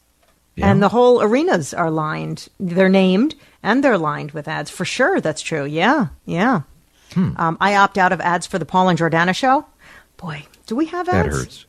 Yeah. 0.60 0.72
And 0.72 0.82
the 0.84 0.89
whole 0.89 1.22
arenas 1.22 1.74
are 1.74 1.89
lined. 1.92 2.48
They're 2.60 2.89
named 2.89 3.36
and 3.63 3.84
they're 3.84 3.98
lined 3.98 4.32
with 4.32 4.48
ads. 4.48 4.70
For 4.70 4.86
sure, 4.86 5.20
that's 5.22 5.42
true. 5.42 5.66
Yeah, 5.66 6.08
yeah. 6.25 6.62
Hmm. 7.13 7.32
Um, 7.38 7.58
I 7.60 7.75
opt 7.75 7.98
out 7.98 8.12
of 8.12 8.22
ads 8.22 8.46
for 8.48 8.60
the 8.60 8.66
Paul 8.66 8.89
and 8.89 9.00
Jordana 9.00 9.34
show. 9.36 9.66
Boy, 10.18 10.46
do 10.68 10.75
we 10.75 10.86
have 10.88 11.10
ads? 11.10 11.28
that 11.28 11.34
hurts. 11.39 11.66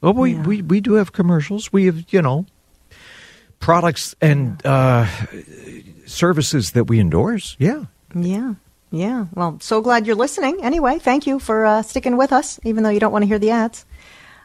Well, 0.00 0.12
we, 0.12 0.32
Yeah. 0.34 0.42
we 0.42 0.62
we 0.62 0.80
do 0.80 0.94
have 0.94 1.12
commercials. 1.12 1.72
We 1.72 1.86
have 1.86 2.04
you 2.10 2.20
know 2.20 2.46
products 3.58 4.14
and 4.20 4.60
uh, 4.66 5.06
services 6.04 6.72
that 6.72 6.84
we 6.84 7.00
endorse. 7.00 7.56
Yeah. 7.58 7.84
Yeah, 8.14 8.54
yeah. 8.90 9.26
Well, 9.34 9.58
so 9.60 9.80
glad 9.80 10.06
you're 10.06 10.16
listening. 10.16 10.62
Anyway, 10.62 10.98
thank 10.98 11.26
you 11.26 11.38
for 11.38 11.64
uh, 11.66 11.82
sticking 11.82 12.16
with 12.16 12.32
us, 12.32 12.60
even 12.64 12.82
though 12.82 12.90
you 12.90 13.00
don't 13.00 13.12
want 13.12 13.22
to 13.22 13.26
hear 13.26 13.38
the 13.38 13.50
ads. 13.50 13.84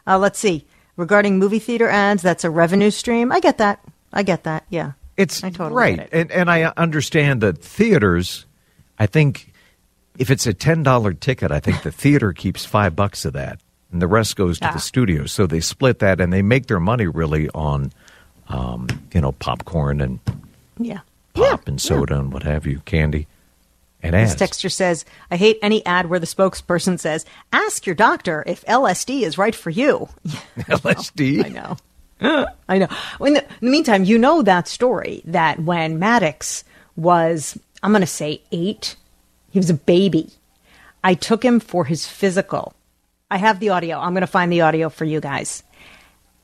Uh, 0.06 0.18
let's 0.18 0.38
see. 0.38 0.66
Regarding 0.96 1.38
movie 1.38 1.58
theater 1.58 1.88
ads, 1.88 2.22
that's 2.22 2.44
a 2.44 2.50
revenue 2.50 2.90
stream. 2.90 3.32
I 3.32 3.40
get 3.40 3.58
that. 3.58 3.80
I 4.12 4.22
get 4.22 4.44
that. 4.44 4.64
Yeah. 4.68 4.92
It's 5.16 5.42
I 5.44 5.50
totally 5.50 5.74
right, 5.78 5.96
get 5.96 6.06
it. 6.06 6.12
and 6.12 6.30
and 6.32 6.50
I 6.50 6.64
understand 6.76 7.40
that 7.42 7.58
theaters. 7.58 8.46
I 8.98 9.06
think 9.06 9.52
if 10.18 10.30
it's 10.30 10.46
a 10.46 10.54
ten 10.54 10.82
dollar 10.82 11.12
ticket, 11.14 11.50
I 11.50 11.60
think 11.60 11.82
the 11.82 11.92
theater 12.02 12.32
keeps 12.32 12.64
five 12.64 12.94
bucks 12.96 13.24
of 13.24 13.32
that, 13.34 13.60
and 13.92 14.00
the 14.02 14.06
rest 14.06 14.36
goes 14.36 14.58
to 14.60 14.68
Ah. 14.68 14.72
the 14.72 14.78
studio. 14.80 15.26
So 15.26 15.46
they 15.46 15.60
split 15.60 15.98
that, 16.00 16.20
and 16.20 16.32
they 16.32 16.42
make 16.42 16.66
their 16.66 16.80
money 16.80 17.06
really 17.06 17.48
on, 17.50 17.92
um, 18.48 18.86
you 19.14 19.20
know, 19.20 19.32
popcorn 19.32 20.00
and 20.00 20.18
Yeah. 20.78 21.00
pop 21.34 21.68
and 21.68 21.80
soda 21.80 22.18
and 22.18 22.32
what 22.32 22.42
have 22.42 22.66
you, 22.66 22.80
candy, 22.86 23.26
and 24.02 24.14
This 24.14 24.34
texture 24.34 24.68
says, 24.68 25.04
I 25.30 25.36
hate 25.36 25.58
any 25.62 25.84
ad 25.86 26.10
where 26.10 26.18
the 26.18 26.26
spokesperson 26.26 26.98
says, 26.98 27.24
ask 27.52 27.86
your 27.86 27.94
doctor 27.94 28.42
if 28.46 28.64
LSD 28.66 29.22
is 29.22 29.38
right 29.38 29.54
for 29.54 29.70
you. 29.70 30.08
LSD. 30.58 31.44
I 31.44 31.48
know. 31.48 31.76
I 32.68 32.78
know. 32.78 32.88
Well, 33.18 33.28
In 33.28 33.34
the, 33.34 33.42
in 33.42 33.48
the 33.60 33.70
meantime, 33.70 34.04
you 34.04 34.18
know 34.18 34.42
that 34.42 34.68
story 34.68 35.22
that 35.24 35.60
when 35.60 35.98
Maddox 35.98 36.64
was, 36.96 37.58
I'm 37.82 37.92
going 37.92 38.00
to 38.00 38.06
say 38.06 38.42
eight, 38.52 38.96
he 39.50 39.58
was 39.58 39.70
a 39.70 39.74
baby. 39.74 40.30
I 41.04 41.14
took 41.14 41.44
him 41.44 41.60
for 41.60 41.84
his 41.84 42.06
physical. 42.06 42.74
I 43.30 43.38
have 43.38 43.60
the 43.60 43.70
audio. 43.70 43.98
I'm 43.98 44.12
going 44.12 44.20
to 44.22 44.26
find 44.26 44.52
the 44.52 44.60
audio 44.60 44.88
for 44.88 45.04
you 45.04 45.20
guys. 45.20 45.62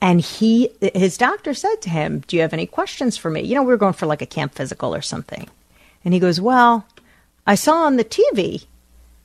And 0.01 0.21
he, 0.21 0.69
his 0.95 1.17
doctor 1.17 1.53
said 1.53 1.75
to 1.81 1.89
him, 1.89 2.23
Do 2.27 2.35
you 2.35 2.41
have 2.41 2.53
any 2.53 2.65
questions 2.65 3.17
for 3.17 3.29
me? 3.29 3.41
You 3.41 3.55
know, 3.55 3.63
we 3.63 3.67
were 3.67 3.77
going 3.77 3.93
for 3.93 4.05
like 4.05 4.21
a 4.21 4.25
camp 4.25 4.55
physical 4.55 4.95
or 4.95 5.01
something. 5.01 5.47
And 6.05 6.13
he 6.13 6.19
goes, 6.19 6.39
Well, 6.41 6.85
I 7.49 7.55
saw 7.55 7.85
on 7.87 7.97
the 7.97 8.05
TV 8.05 8.67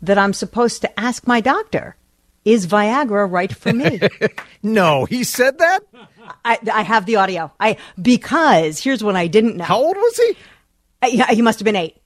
that 0.01 0.17
I'm 0.17 0.33
supposed 0.33 0.81
to 0.81 0.99
ask 0.99 1.27
my 1.27 1.43
doctor 1.43 1.95
is 2.43 2.67
Viagra 2.67 3.31
right 3.31 3.55
for 3.55 3.73
me? 3.73 4.01
No, 4.63 5.05
he 5.05 5.25
said 5.25 5.59
that? 5.59 5.81
I, 6.43 6.59
I 6.73 6.83
have 6.83 7.05
the 7.05 7.17
audio. 7.17 7.53
I 7.61 7.77
because 8.01 8.83
here's 8.83 9.05
what 9.05 9.15
I 9.15 9.27
didn't 9.27 9.59
know. 9.59 9.65
How 9.65 9.77
old 9.77 9.95
was 9.97 10.17
he? 10.17 10.37
Uh, 11.03 11.07
yeah, 11.13 11.27
he 11.33 11.43
must 11.43 11.59
have 11.59 11.65
been 11.65 11.77
eight. 11.77 11.99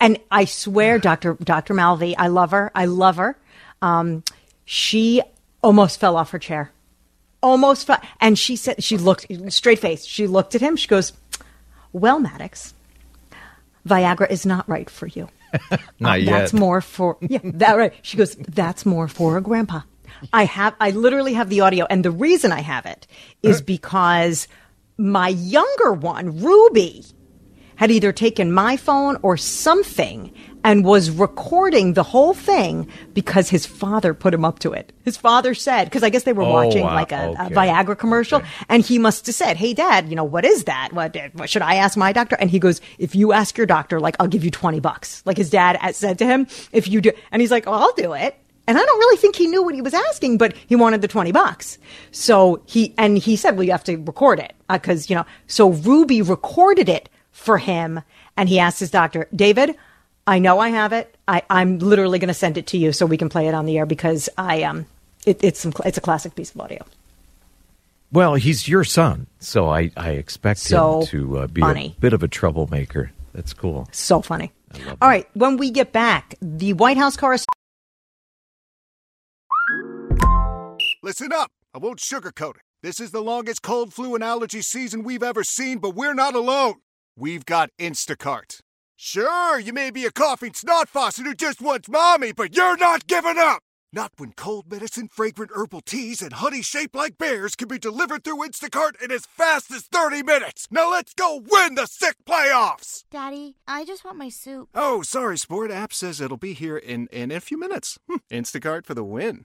And 0.00 0.18
I 0.28 0.44
swear, 0.46 0.98
Doctor 0.98 1.34
Doctor 1.34 1.72
Malvi, 1.72 2.16
I 2.18 2.26
love 2.26 2.50
her. 2.50 2.72
I 2.74 2.86
love 2.86 3.16
her. 3.18 3.36
Um, 3.80 4.24
she 4.64 5.22
almost 5.62 6.00
fell 6.00 6.16
off 6.16 6.32
her 6.32 6.40
chair, 6.40 6.72
almost 7.44 7.86
fell. 7.86 8.00
And 8.20 8.36
she 8.36 8.56
said 8.56 8.82
she 8.82 8.98
looked 8.98 9.26
straight 9.52 9.78
faced. 9.78 10.08
She 10.08 10.26
looked 10.26 10.56
at 10.56 10.60
him. 10.60 10.74
She 10.74 10.88
goes, 10.88 11.12
"Well, 11.92 12.18
Maddox, 12.18 12.74
Viagra 13.86 14.28
is 14.28 14.44
not 14.44 14.68
right 14.68 14.90
for 14.90 15.06
you. 15.06 15.28
Not 16.00 16.12
uh, 16.12 16.14
yet. 16.14 16.30
That's 16.30 16.52
more 16.52 16.80
for 16.80 17.16
yeah. 17.20 17.38
That 17.42 17.74
right." 17.74 17.92
She 18.02 18.16
goes, 18.16 18.34
"That's 18.36 18.84
more 18.84 19.08
for 19.08 19.36
a 19.36 19.40
grandpa." 19.40 19.82
I 20.32 20.44
have. 20.44 20.74
I 20.80 20.90
literally 20.90 21.34
have 21.34 21.48
the 21.48 21.60
audio, 21.60 21.86
and 21.88 22.04
the 22.04 22.10
reason 22.10 22.52
I 22.52 22.60
have 22.60 22.86
it 22.86 23.06
is 23.42 23.60
uh. 23.60 23.64
because 23.64 24.48
my 24.96 25.28
younger 25.28 25.92
one, 25.92 26.42
Ruby 26.42 27.04
had 27.76 27.90
either 27.90 28.12
taken 28.12 28.52
my 28.52 28.76
phone 28.76 29.18
or 29.22 29.36
something 29.36 30.32
and 30.64 30.84
was 30.84 31.10
recording 31.10 31.92
the 31.92 32.02
whole 32.02 32.34
thing 32.34 32.88
because 33.12 33.50
his 33.50 33.66
father 33.66 34.14
put 34.14 34.34
him 34.34 34.44
up 34.44 34.58
to 34.60 34.72
it. 34.72 34.92
His 35.04 35.16
father 35.16 35.54
said, 35.54 35.84
because 35.84 36.02
I 36.02 36.08
guess 36.08 36.24
they 36.24 36.32
were 36.32 36.42
Oh, 36.42 36.50
watching 36.50 36.82
wow. 36.84 36.94
like 36.94 37.12
a, 37.12 37.32
a 37.38 37.50
Viagra 37.50 37.96
commercial, 37.96 38.42
and 38.68 38.82
he 38.82 38.98
must 38.98 39.26
have 39.26 39.34
said, 39.34 39.56
"Hey, 39.56 39.74
Dad, 39.74 40.08
you 40.08 40.16
know 40.16 40.24
what 40.24 40.44
is 40.44 40.64
that? 40.64 40.88
What, 40.92 41.16
what 41.34 41.48
should 41.50 41.62
I 41.62 41.76
ask 41.76 41.96
my 41.96 42.12
doctor?" 42.12 42.36
And 42.40 42.50
he 42.50 42.58
goes, 42.58 42.80
"If 42.98 43.14
you 43.14 43.32
ask 43.32 43.56
your 43.56 43.66
doctor, 43.66 44.00
like 44.00 44.16
I'll 44.18 44.26
give 44.26 44.42
you 44.44 44.50
twenty 44.50 44.80
bucks." 44.80 45.22
Like 45.26 45.36
his 45.36 45.50
dad 45.50 45.78
said 45.94 46.18
to 46.18 46.26
him, 46.26 46.48
"If 46.72 46.88
you 46.88 47.00
do," 47.00 47.12
and 47.30 47.40
he's 47.42 47.50
like, 47.50 47.66
"Oh, 47.68 47.72
I'll 47.72 47.92
do 47.94 48.14
it." 48.14 48.34
And 48.66 48.78
I 48.78 48.82
don't 48.82 48.98
really 48.98 49.18
think 49.18 49.36
he 49.36 49.46
knew 49.46 49.62
what 49.62 49.74
he 49.74 49.82
was 49.82 49.92
asking, 49.92 50.38
but 50.38 50.54
he 50.66 50.74
wanted 50.74 51.02
the 51.02 51.08
20 51.08 51.32
bucks. 51.32 51.76
So 52.12 52.62
he, 52.64 52.94
and 52.96 53.18
he 53.18 53.36
said, 53.36 53.56
well, 53.58 53.64
you 53.64 53.72
have 53.72 53.84
to 53.84 53.96
record 53.98 54.38
it. 54.40 54.54
Uh, 54.70 54.78
cause, 54.78 55.10
you 55.10 55.16
know, 55.16 55.26
so 55.46 55.68
Ruby 55.72 56.22
recorded 56.22 56.88
it 56.88 57.10
for 57.30 57.58
him 57.58 58.00
and 58.38 58.48
he 58.48 58.58
asked 58.58 58.80
his 58.80 58.90
doctor, 58.90 59.28
David, 59.36 59.76
I 60.26 60.38
know 60.38 60.58
I 60.58 60.70
have 60.70 60.92
it. 60.92 61.14
I, 61.28 61.42
I'm 61.50 61.78
literally 61.78 62.18
going 62.18 62.28
to 62.28 62.34
send 62.34 62.56
it 62.58 62.66
to 62.68 62.78
you 62.78 62.92
so 62.92 63.04
we 63.06 63.16
can 63.16 63.28
play 63.28 63.46
it 63.48 63.54
on 63.54 63.66
the 63.66 63.78
air 63.78 63.86
because 63.86 64.28
I, 64.38 64.62
um, 64.62 64.86
it, 65.26 65.42
it's 65.44 65.60
some, 65.60 65.72
it's 65.84 65.98
a 65.98 66.00
classic 66.00 66.34
piece 66.34 66.54
of 66.54 66.60
audio. 66.60 66.84
Well, 68.12 68.34
he's 68.36 68.68
your 68.68 68.84
son, 68.84 69.26
so 69.40 69.68
I, 69.68 69.90
I 69.96 70.10
expect 70.12 70.60
So 70.60 71.00
him 71.00 71.06
to 71.08 71.38
uh, 71.38 71.46
be 71.48 71.60
funny. 71.60 71.94
a 71.96 72.00
bit 72.00 72.12
of 72.12 72.22
a 72.22 72.28
troublemaker. 72.28 73.10
That's 73.34 73.52
cool. 73.52 73.88
So 73.92 74.22
funny. 74.22 74.52
All 75.02 75.08
right. 75.08 75.28
When 75.34 75.56
we 75.56 75.70
get 75.70 75.92
back, 75.92 76.36
the 76.40 76.72
White 76.74 76.96
House 76.96 77.16
correspondent. 77.16 77.48
Listen 81.02 81.32
up. 81.32 81.50
I 81.74 81.78
won't 81.78 81.98
sugarcoat 81.98 82.56
it. 82.56 82.62
This 82.82 83.00
is 83.00 83.10
the 83.10 83.20
longest 83.20 83.62
cold, 83.62 83.92
flu, 83.92 84.14
and 84.14 84.22
allergy 84.22 84.62
season 84.62 85.02
we've 85.02 85.22
ever 85.22 85.42
seen, 85.42 85.78
but 85.78 85.94
we're 85.94 86.14
not 86.14 86.34
alone. 86.34 86.74
We've 87.16 87.44
got 87.44 87.70
Instacart. 87.78 88.60
Sure, 89.06 89.58
you 89.58 89.74
may 89.74 89.90
be 89.90 90.06
a 90.06 90.10
coughing 90.10 90.54
snot 90.54 90.88
faucet 90.88 91.26
who 91.26 91.34
just 91.34 91.60
wants 91.60 91.90
mommy, 91.90 92.32
but 92.32 92.56
you're 92.56 92.78
not 92.78 93.06
giving 93.06 93.36
up! 93.36 93.62
Not 93.92 94.12
when 94.16 94.32
cold 94.32 94.64
medicine, 94.72 95.08
fragrant 95.08 95.50
herbal 95.54 95.82
teas, 95.82 96.22
and 96.22 96.32
honey 96.32 96.62
shaped 96.62 96.94
like 96.94 97.18
bears 97.18 97.54
can 97.54 97.68
be 97.68 97.78
delivered 97.78 98.24
through 98.24 98.38
Instacart 98.38 98.92
in 99.02 99.12
as 99.12 99.26
fast 99.26 99.70
as 99.70 99.82
30 99.82 100.22
minutes! 100.22 100.68
Now 100.70 100.90
let's 100.90 101.12
go 101.12 101.42
win 101.46 101.74
the 101.74 101.84
sick 101.84 102.16
playoffs! 102.24 103.04
Daddy, 103.10 103.56
I 103.68 103.84
just 103.84 104.06
want 104.06 104.16
my 104.16 104.30
soup. 104.30 104.70
Oh, 104.74 105.02
sorry, 105.02 105.36
Sport. 105.36 105.70
App 105.70 105.92
says 105.92 106.22
it'll 106.22 106.38
be 106.38 106.54
here 106.54 106.78
in, 106.78 107.06
in 107.08 107.30
a 107.30 107.40
few 107.40 107.58
minutes. 107.58 107.98
Hmm, 108.08 108.16
Instacart 108.30 108.86
for 108.86 108.94
the 108.94 109.04
win. 109.04 109.44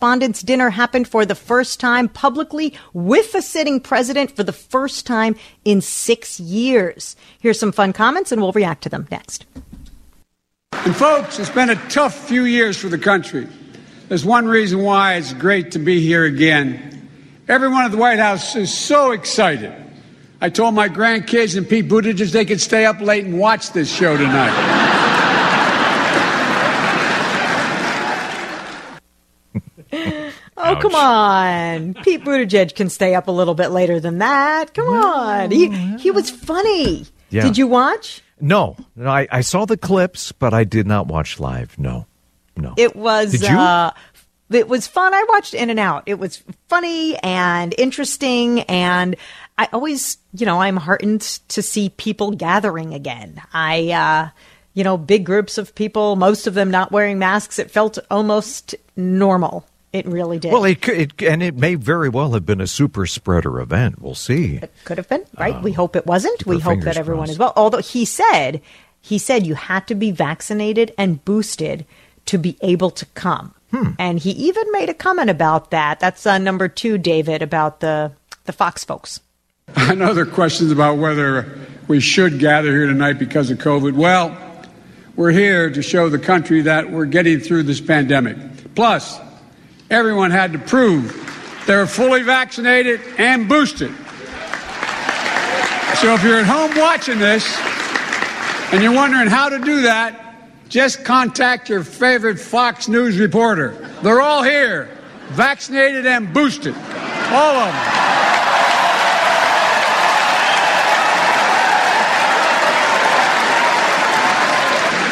Correspondents' 0.00 0.42
dinner 0.42 0.70
happened 0.70 1.08
for 1.08 1.26
the 1.26 1.34
first 1.34 1.78
time 1.78 2.08
publicly 2.08 2.72
with 2.94 3.34
a 3.34 3.42
sitting 3.42 3.80
president 3.80 4.34
for 4.34 4.42
the 4.42 4.52
first 4.52 5.06
time 5.06 5.36
in 5.64 5.82
six 5.82 6.40
years. 6.40 7.16
Here's 7.40 7.58
some 7.58 7.72
fun 7.72 7.92
comments, 7.92 8.32
and 8.32 8.40
we'll 8.40 8.52
react 8.52 8.82
to 8.84 8.88
them 8.88 9.06
next. 9.10 9.44
And 10.72 10.96
folks, 10.96 11.38
it's 11.38 11.50
been 11.50 11.68
a 11.68 11.88
tough 11.88 12.14
few 12.28 12.44
years 12.44 12.78
for 12.78 12.88
the 12.88 12.96
country. 12.96 13.46
There's 14.08 14.24
one 14.24 14.46
reason 14.46 14.82
why 14.82 15.16
it's 15.16 15.34
great 15.34 15.72
to 15.72 15.78
be 15.78 16.00
here 16.00 16.24
again. 16.24 17.08
Everyone 17.46 17.84
at 17.84 17.90
the 17.90 17.98
White 17.98 18.18
House 18.18 18.56
is 18.56 18.72
so 18.72 19.10
excited. 19.10 19.74
I 20.40 20.48
told 20.48 20.74
my 20.74 20.88
grandkids 20.88 21.58
and 21.58 21.68
Pete 21.68 21.88
Buttigieg 21.88 22.32
they 22.32 22.46
could 22.46 22.60
stay 22.60 22.86
up 22.86 23.00
late 23.00 23.26
and 23.26 23.38
watch 23.38 23.72
this 23.72 23.94
show 23.94 24.16
tonight. 24.16 24.89
Oh, 30.62 30.76
come 30.80 30.94
on. 30.94 31.94
Pete 32.02 32.22
Buttigieg 32.22 32.74
can 32.74 32.88
stay 32.88 33.14
up 33.14 33.28
a 33.28 33.30
little 33.30 33.54
bit 33.54 33.68
later 33.68 34.00
than 34.00 34.18
that. 34.18 34.74
Come 34.74 34.88
on. 34.88 35.50
He, 35.50 35.68
he 35.98 36.10
was 36.10 36.30
funny. 36.30 37.06
Yeah. 37.30 37.42
Did 37.42 37.58
you 37.58 37.66
watch? 37.66 38.22
No, 38.40 38.76
no 38.96 39.10
I, 39.10 39.28
I 39.30 39.40
saw 39.42 39.64
the 39.64 39.76
clips, 39.76 40.32
but 40.32 40.54
I 40.54 40.64
did 40.64 40.86
not 40.86 41.06
watch 41.06 41.38
live. 41.38 41.78
No, 41.78 42.06
no. 42.56 42.74
It 42.76 42.96
was 42.96 43.32
Did 43.32 43.42
you? 43.42 43.56
uh 43.56 43.92
it 44.50 44.68
was 44.68 44.88
fun. 44.88 45.14
I 45.14 45.24
watched 45.28 45.54
in 45.54 45.70
and 45.70 45.78
out. 45.78 46.04
It 46.06 46.18
was 46.18 46.42
funny 46.68 47.16
and 47.18 47.72
interesting 47.78 48.62
and 48.62 49.14
I 49.56 49.68
always, 49.72 50.18
you 50.32 50.44
know, 50.44 50.60
I'm 50.60 50.76
heartened 50.76 51.20
to 51.48 51.62
see 51.62 51.90
people 51.90 52.32
gathering 52.32 52.94
again. 52.94 53.40
I 53.52 53.90
uh 53.90 54.28
you 54.72 54.84
know, 54.84 54.96
big 54.96 55.26
groups 55.26 55.58
of 55.58 55.74
people, 55.74 56.16
most 56.16 56.46
of 56.46 56.54
them 56.54 56.70
not 56.70 56.92
wearing 56.92 57.18
masks. 57.18 57.58
It 57.58 57.70
felt 57.70 57.98
almost 58.10 58.74
normal. 58.96 59.66
It 59.92 60.06
really 60.06 60.38
did. 60.38 60.52
well, 60.52 60.64
it, 60.64 60.80
could- 60.82 60.98
it 60.98 61.22
and 61.22 61.42
it 61.42 61.56
may 61.56 61.74
very 61.74 62.08
well 62.08 62.32
have 62.32 62.46
been 62.46 62.60
a 62.60 62.66
super 62.66 63.06
spreader 63.06 63.60
event. 63.60 64.00
We'll 64.00 64.14
see. 64.14 64.56
It 64.62 64.72
could 64.84 64.98
have 64.98 65.08
been, 65.08 65.24
right? 65.38 65.60
we 65.62 65.72
hope 65.72 65.96
it 65.96 66.06
wasn't. 66.06 66.46
We 66.46 66.60
hope 66.60 66.82
that 66.82 66.96
everyone 66.96 67.22
crossed. 67.26 67.32
is 67.32 67.38
well. 67.38 67.52
Although 67.56 67.78
he 67.78 68.04
said, 68.04 68.60
he 69.00 69.18
said 69.18 69.46
you 69.46 69.54
had 69.54 69.86
to 69.88 69.94
be 69.96 70.12
vaccinated 70.12 70.94
and 70.96 71.24
boosted 71.24 71.84
to 72.26 72.38
be 72.38 72.56
able 72.60 72.90
to 72.90 73.06
come. 73.06 73.54
Hmm. 73.72 73.90
And 73.98 74.18
he 74.20 74.30
even 74.30 74.70
made 74.72 74.88
a 74.88 74.94
comment 74.94 75.30
about 75.30 75.70
that. 75.72 75.98
That's 76.00 76.24
uh, 76.26 76.38
number 76.38 76.68
two, 76.68 76.96
David, 76.98 77.42
about 77.42 77.80
the 77.80 78.12
the 78.44 78.52
Fox 78.52 78.84
folks. 78.84 79.20
I 79.76 79.94
know 79.94 80.14
there 80.14 80.24
are 80.24 80.26
questions 80.26 80.70
about 80.70 80.98
whether 80.98 81.58
we 81.88 81.98
should 82.00 82.38
gather 82.38 82.70
here 82.70 82.86
tonight 82.86 83.14
because 83.14 83.50
of 83.50 83.58
COVID. 83.58 83.94
Well, 83.94 84.36
we're 85.16 85.30
here 85.32 85.68
to 85.70 85.82
show 85.82 86.08
the 86.08 86.18
country 86.18 86.62
that 86.62 86.90
we're 86.90 87.06
getting 87.06 87.40
through 87.40 87.64
this 87.64 87.80
pandemic. 87.80 88.36
Plus, 88.74 89.18
everyone 89.90 90.30
had 90.30 90.52
to 90.52 90.58
prove 90.58 91.16
they 91.66 91.76
were 91.76 91.86
fully 91.86 92.22
vaccinated 92.22 93.00
and 93.18 93.48
boosted. 93.48 93.94
So 95.98 96.14
if 96.14 96.24
you're 96.24 96.38
at 96.38 96.46
home 96.46 96.76
watching 96.76 97.18
this 97.18 97.58
and 98.72 98.82
you're 98.82 98.94
wondering 98.94 99.28
how 99.28 99.50
to 99.50 99.58
do 99.58 99.82
that, 99.82 100.36
just 100.68 101.04
contact 101.04 101.68
your 101.68 101.84
favorite 101.84 102.38
Fox 102.38 102.88
News 102.88 103.18
reporter. 103.18 103.72
They're 104.02 104.20
all 104.20 104.42
here, 104.42 104.88
vaccinated 105.28 106.06
and 106.06 106.32
boosted. 106.32 106.74
All 106.74 107.56
of 107.56 107.72
them. 107.72 108.00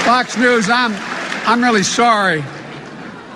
Fox 0.04 0.36
News, 0.38 0.70
I'm, 0.70 0.92
I'm 1.46 1.62
really 1.62 1.82
sorry 1.82 2.42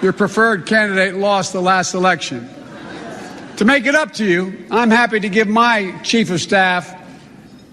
your 0.02 0.12
preferred 0.12 0.66
candidate 0.66 1.14
lost 1.14 1.52
the 1.52 1.62
last 1.62 1.94
election. 1.94 2.48
To 3.58 3.64
make 3.64 3.86
it 3.86 3.94
up 3.94 4.12
to 4.14 4.24
you, 4.24 4.66
I'm 4.70 4.90
happy 4.90 5.20
to 5.20 5.28
give 5.28 5.46
my 5.46 5.96
chief 6.02 6.30
of 6.30 6.40
staff 6.40 7.00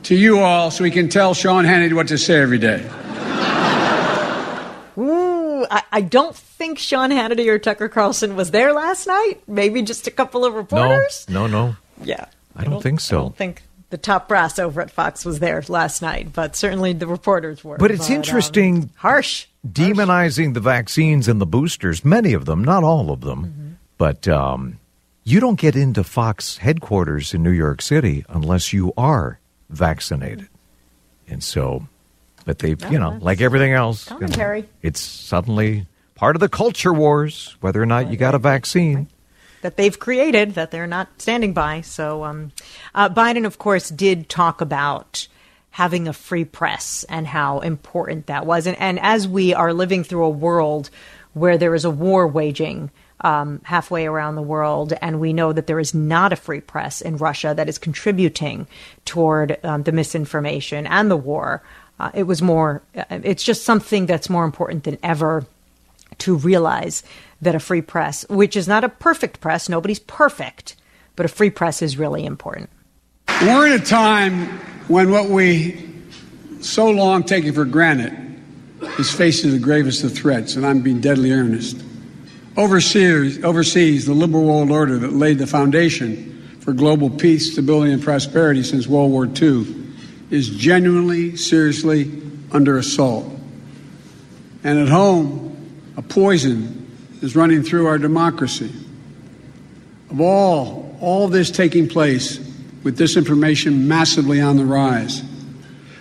to 0.04 0.16
you 0.16 0.40
all 0.40 0.72
so 0.72 0.84
he 0.84 0.92
can 0.92 1.10
tell 1.10 1.34
Sean 1.34 1.66
Hannity 1.66 1.94
what 1.94 2.08
to 2.10 2.18
say 2.18 2.40
every 2.40 2.60
day. 2.60 2.86
Ooh, 4.98 5.66
I, 5.72 5.84
I 5.92 6.02
don't 6.02 6.36
think 6.36 6.78
Sean 6.78 7.10
Hannity 7.10 7.48
or 7.48 7.58
Tucker 7.58 7.90
Carlson 7.90 8.36
was 8.36 8.52
there 8.52 8.74
last 8.74 9.08
night. 9.08 9.42
Maybe 9.48 9.82
just 9.82 10.08
a 10.08 10.12
couple 10.12 10.46
of 10.46 10.54
reporters. 10.54 11.26
No, 11.30 11.48
no, 11.48 11.68
no. 11.68 11.76
Yeah. 12.04 12.26
I 12.56 12.66
don't 12.66 12.84
think 12.84 13.00
so. 13.00 13.18
I 13.18 13.22
don't 13.22 13.36
think 13.36 13.64
the 13.90 13.98
top 13.98 14.28
brass 14.28 14.60
over 14.60 14.82
at 14.82 14.92
Fox 14.92 15.26
was 15.26 15.40
there 15.40 15.64
last 15.68 16.02
night, 16.02 16.34
but 16.34 16.56
certainly 16.56 16.94
the 16.94 17.08
reporters 17.08 17.64
were. 17.64 17.78
But 17.78 17.92
it's 17.92 18.10
um, 18.10 18.18
interesting. 18.18 18.90
harsh. 18.96 19.48
Demonizing 19.68 20.54
the 20.54 20.60
vaccines 20.60 21.28
and 21.28 21.40
the 21.42 21.46
boosters, 21.46 22.06
many 22.06 22.34
of 22.34 22.46
them, 22.46 22.64
not 22.64 22.84
all 22.84 23.12
of 23.12 23.22
them, 23.22 23.46
Mm-hmm. 23.46 23.70
but 23.98 24.28
um, 24.28 24.80
you 25.24 25.40
don't 25.40 25.60
get 25.60 25.76
into 25.76 26.04
Fox 26.04 26.58
headquarters 26.58 27.34
in 27.34 27.44
New 27.44 27.52
York 27.52 27.82
City 27.82 28.26
unless 28.30 28.72
you 28.74 28.94
are 28.98 29.40
vaccinated. 29.70 30.48
And 31.28 31.44
so, 31.44 31.88
but 32.46 32.60
they've, 32.60 32.82
you 32.92 32.98
know, 32.98 33.18
like 33.22 33.42
everything 33.42 33.74
else, 33.74 34.10
you 34.10 34.16
know, 34.16 34.20
commentary. 34.22 34.66
it's 34.82 35.00
suddenly 35.02 35.86
part 36.16 36.36
of 36.36 36.40
the 36.40 36.50
culture 36.50 36.94
wars, 36.94 37.56
whether 37.62 37.82
or 37.82 37.86
not 37.86 38.10
you 38.10 38.18
got 38.18 38.34
a 38.34 38.40
vaccine. 38.40 39.08
that 39.62 39.76
they've 39.78 40.00
created 40.00 40.56
that 40.56 40.72
they're 40.72 40.88
not 40.88 41.08
standing 41.22 41.54
by. 41.54 41.82
So 41.82 42.24
um, 42.24 42.52
uh, 42.96 43.10
Biden, 43.10 43.46
of 43.46 43.60
course, 43.60 43.90
did 43.90 44.30
talk 44.30 44.62
about 44.62 45.28
having 45.80 46.10
a 46.10 46.14
free 46.14 46.44
press 46.44 47.06
and 47.08 47.26
how 47.26 47.60
important 47.62 48.26
that 48.26 48.46
was. 48.46 48.68
And, 48.68 48.78
and 48.82 49.00
as 49.00 49.30
we 49.30 49.54
are 49.54 49.74
living 49.74 50.04
through 50.04 50.26
a 50.26 50.30
world 50.48 50.90
where 51.32 51.58
there 51.58 51.74
is 51.74 51.86
a 51.86 51.90
war 51.90 52.28
waging 52.28 52.92
um, 53.22 53.62
halfway 53.64 54.06
around 54.06 54.36
the 54.36 54.50
world, 54.56 54.92
and 55.02 55.22
we 55.22 55.32
know 55.32 55.54
that 55.54 55.68
there 55.68 55.80
is 55.80 55.94
not 55.94 56.34
a 56.34 56.36
free 56.36 56.60
press 56.60 57.00
in 57.00 57.16
Russia 57.16 57.54
that 57.56 57.70
is 57.70 57.78
contributing 57.78 58.68
toward 59.06 59.58
um, 59.64 59.84
the 59.84 59.94
misinformation 59.94 60.86
and 60.86 61.10
the 61.10 61.16
war. 61.32 61.62
Uh, 61.98 62.12
it 62.14 62.24
was 62.24 62.42
more. 62.42 62.82
uh, 62.94 63.20
It's 63.24 63.46
just 63.46 63.64
something 63.64 64.06
that's 64.06 64.30
more 64.30 64.44
important 64.44 64.84
than 64.84 64.98
ever 65.02 65.46
to 66.18 66.36
realize 66.36 67.04
that 67.42 67.56
a 67.56 67.60
free 67.60 67.82
press, 67.82 68.26
which 68.28 68.58
is 68.58 68.68
not 68.68 68.84
a 68.84 68.90
perfect 68.90 69.40
press, 69.40 69.70
nobody's 69.70 70.00
perfect, 70.00 70.76
but 71.16 71.26
a 71.26 71.30
free 71.30 71.52
press 71.52 71.82
is 71.82 71.98
really 71.98 72.26
important. 72.26 72.70
We're 73.42 73.68
in 73.68 73.82
a 73.82 73.86
time 73.86 74.60
when 74.90 75.12
what 75.12 75.30
we 75.30 75.86
so 76.62 76.90
long 76.90 77.24
taken 77.24 77.54
for 77.54 77.64
granted 77.64 78.12
is 78.98 79.12
facing 79.12 79.52
the 79.52 79.60
gravest 79.60 80.04
of 80.04 80.14
threats, 80.14 80.56
and 80.56 80.66
I'm 80.66 80.82
being 80.82 81.00
deadly 81.00 81.32
earnest. 81.32 81.82
Overseas, 82.58 83.44
overseas, 83.44 84.08
the 84.08 84.14
liberal 84.14 84.46
world 84.46 84.72
order 84.72 84.98
that 84.98 85.14
laid 85.14 85.38
the 85.38 85.46
foundation 85.46 86.58
for 86.60 86.74
global 86.74 87.10
peace, 87.10 87.54
stability, 87.54 87.94
and 87.94 88.02
prosperity 88.02 88.64
since 88.64 88.88
World 88.88 89.12
War 89.12 89.28
II 89.28 89.76
is 90.32 90.50
genuinely, 90.50 91.38
seriously 91.38 92.12
under 92.52 92.78
assault. 92.78 93.32
And 94.64 94.80
at 94.80 94.90
home, 94.90 95.56
a 95.98 96.02
poison 96.02 96.88
is 97.22 97.36
running 97.36 97.62
through 97.62 97.86
our 97.86 98.00
democracy. 98.00 98.74
Of 100.10 100.20
all, 100.20 100.98
all 101.00 101.28
this 101.28 101.52
taking 101.52 101.88
place 101.88 102.49
with 102.84 102.98
disinformation 102.98 103.86
massively 103.86 104.42
on 104.42 104.58
the 104.58 104.66
rise, 104.66 105.22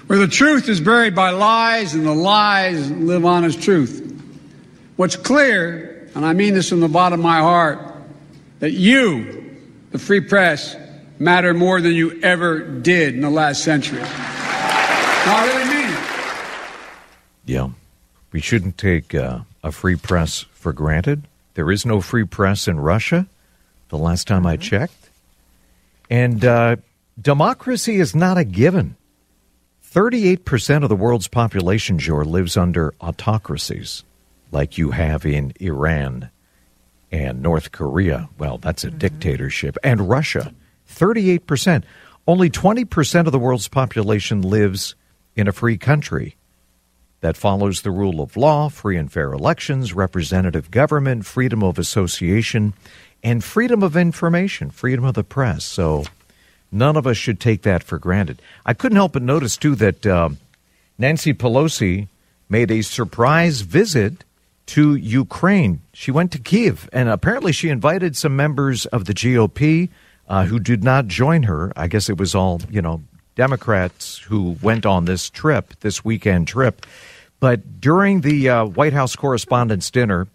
where 0.07 0.19
the 0.19 0.29
truth 0.29 0.69
is 0.69 0.81
buried 0.81 1.15
by 1.15 1.31
lies 1.31 1.95
and 1.95 2.07
the 2.07 2.15
lies 2.15 2.91
live 2.91 3.25
on 3.25 3.45
as 3.45 3.57
truth. 3.57 4.05
What's 4.97 5.17
clear, 5.17 6.11
and 6.15 6.25
I 6.25 6.33
mean 6.33 6.55
this 6.55 6.69
from 6.69 6.81
the 6.81 6.89
bottom 6.89 7.21
of 7.21 7.25
my 7.25 7.39
heart, 7.39 7.79
that 8.61 8.73
you, 8.73 9.57
the 9.91 9.99
free 9.99 10.21
press, 10.21 10.77
matter 11.19 11.55
more 11.55 11.81
than 11.81 11.95
you 11.95 12.21
ever 12.23 12.61
did 12.61 13.15
in 13.15 13.21
the 13.21 13.31
last 13.31 13.65
century. 13.65 14.01
No, 14.01 14.07
I 14.07 15.47
really 15.47 15.65
mean 15.75 15.93
it. 15.93 16.71
Yeah. 17.45 17.71
We 18.31 18.41
shouldn't 18.41 18.77
take 18.77 19.15
uh, 19.15 19.41
a 19.63 19.73
free 19.73 19.97
press 19.97 20.45
for 20.53 20.73
granted. 20.73 21.27
There 21.55 21.71
is 21.71 21.87
no 21.87 22.01
free 22.01 22.25
press 22.25 22.69
in 22.69 22.79
Russia, 22.79 23.27
the 23.89 23.97
last 23.97 24.27
time 24.27 24.47
I 24.47 24.57
checked. 24.57 25.08
And 26.11 26.45
uh, 26.45 26.77
democracy 27.21 27.97
is 27.97 28.15
not 28.15 28.39
a 28.39 28.45
given. 28.45 28.97
38% 29.93 30.83
of 30.83 30.89
the 30.89 30.97
world's 30.97 31.29
population, 31.29 31.99
Jor, 31.99 32.25
lives 32.25 32.57
under 32.57 32.95
autocracies 33.01 34.05
like 34.53 34.79
you 34.79 34.91
have 34.91 35.25
in 35.25 35.53
Iran 35.61 36.31
and 37.11 37.43
North 37.43 37.73
Korea. 37.73 38.29
Well, 38.39 38.59
that's 38.59 38.85
a 38.85 38.91
dictatorship. 38.91 39.79
And 39.83 40.09
Russia, 40.09 40.55
38%. 40.91 41.85
Only 42.27 42.51
20% 42.51 43.27
of 43.27 43.33
the 43.33 43.39
world's 43.39 43.69
population 43.69 44.43
lives 44.43 44.95
in 45.35 45.49
a 45.49 45.53
free 45.53 45.79
country 45.79 46.37
that 47.21 47.37
follows 47.37 47.83
the 47.83 47.91
rule 47.91 48.21
of 48.21 48.37
law, 48.37 48.69
free 48.69 48.97
and 48.97 49.11
fair 49.11 49.33
elections, 49.33 49.95
representative 49.95 50.71
government, 50.71 51.27
freedom 51.27 51.63
of 51.63 51.79
association, 51.79 52.75
and 53.23 53.43
freedom 53.43 53.83
of 53.83 53.97
information, 53.97 54.71
freedom 54.71 55.05
of 55.05 55.15
the 55.15 55.25
press. 55.25 55.65
So 55.65 56.05
none 56.71 56.97
of 56.97 57.07
us 57.07 57.17
should 57.17 57.41
take 57.41 57.63
that 57.63 57.83
for 57.83 57.99
granted. 57.99 58.41
I 58.65 58.75
couldn't 58.75 58.97
help 58.97 59.13
but 59.13 59.23
notice, 59.23 59.57
too, 59.57 59.75
that 59.77 60.07
uh, 60.07 60.31
Nancy 60.99 61.35
Pelosi 61.35 62.09
made 62.49 62.71
a 62.71 62.83
surprise 62.83 63.61
visit 63.63 64.25
to 64.67 64.95
Ukraine. 64.95 65.81
She 65.93 66.11
went 66.11 66.31
to 66.33 66.39
Kiev, 66.39 66.89
and 66.93 67.09
apparently 67.09 67.53
she 67.53 67.71
invited 67.71 68.17
some 68.17 68.37
members 68.37 68.87
of 68.87 69.07
the 69.07 69.15
GOP 69.15 69.89
uh, 70.29 70.45
who 70.45 70.59
did 70.59 70.85
not 70.85 71.07
join 71.07 71.45
her. 71.45 71.73
I 71.75 71.89
guess 71.89 72.11
it 72.11 72.19
was 72.19 72.35
all, 72.35 72.61
you 72.71 72.83
know, 72.83 73.03
Democrats 73.35 74.19
who 74.19 74.57
went 74.63 74.85
on 74.85 75.05
this 75.05 75.31
trip, 75.31 75.73
this 75.81 76.05
weekend 76.05 76.49
trip. 76.49 76.85
But 77.41 77.81
during 77.81 78.21
the 78.21 78.49
uh, 78.49 78.65
White 78.67 78.93
House 78.93 79.17
Correspondents' 79.17 79.91
Dinner, 79.91 80.27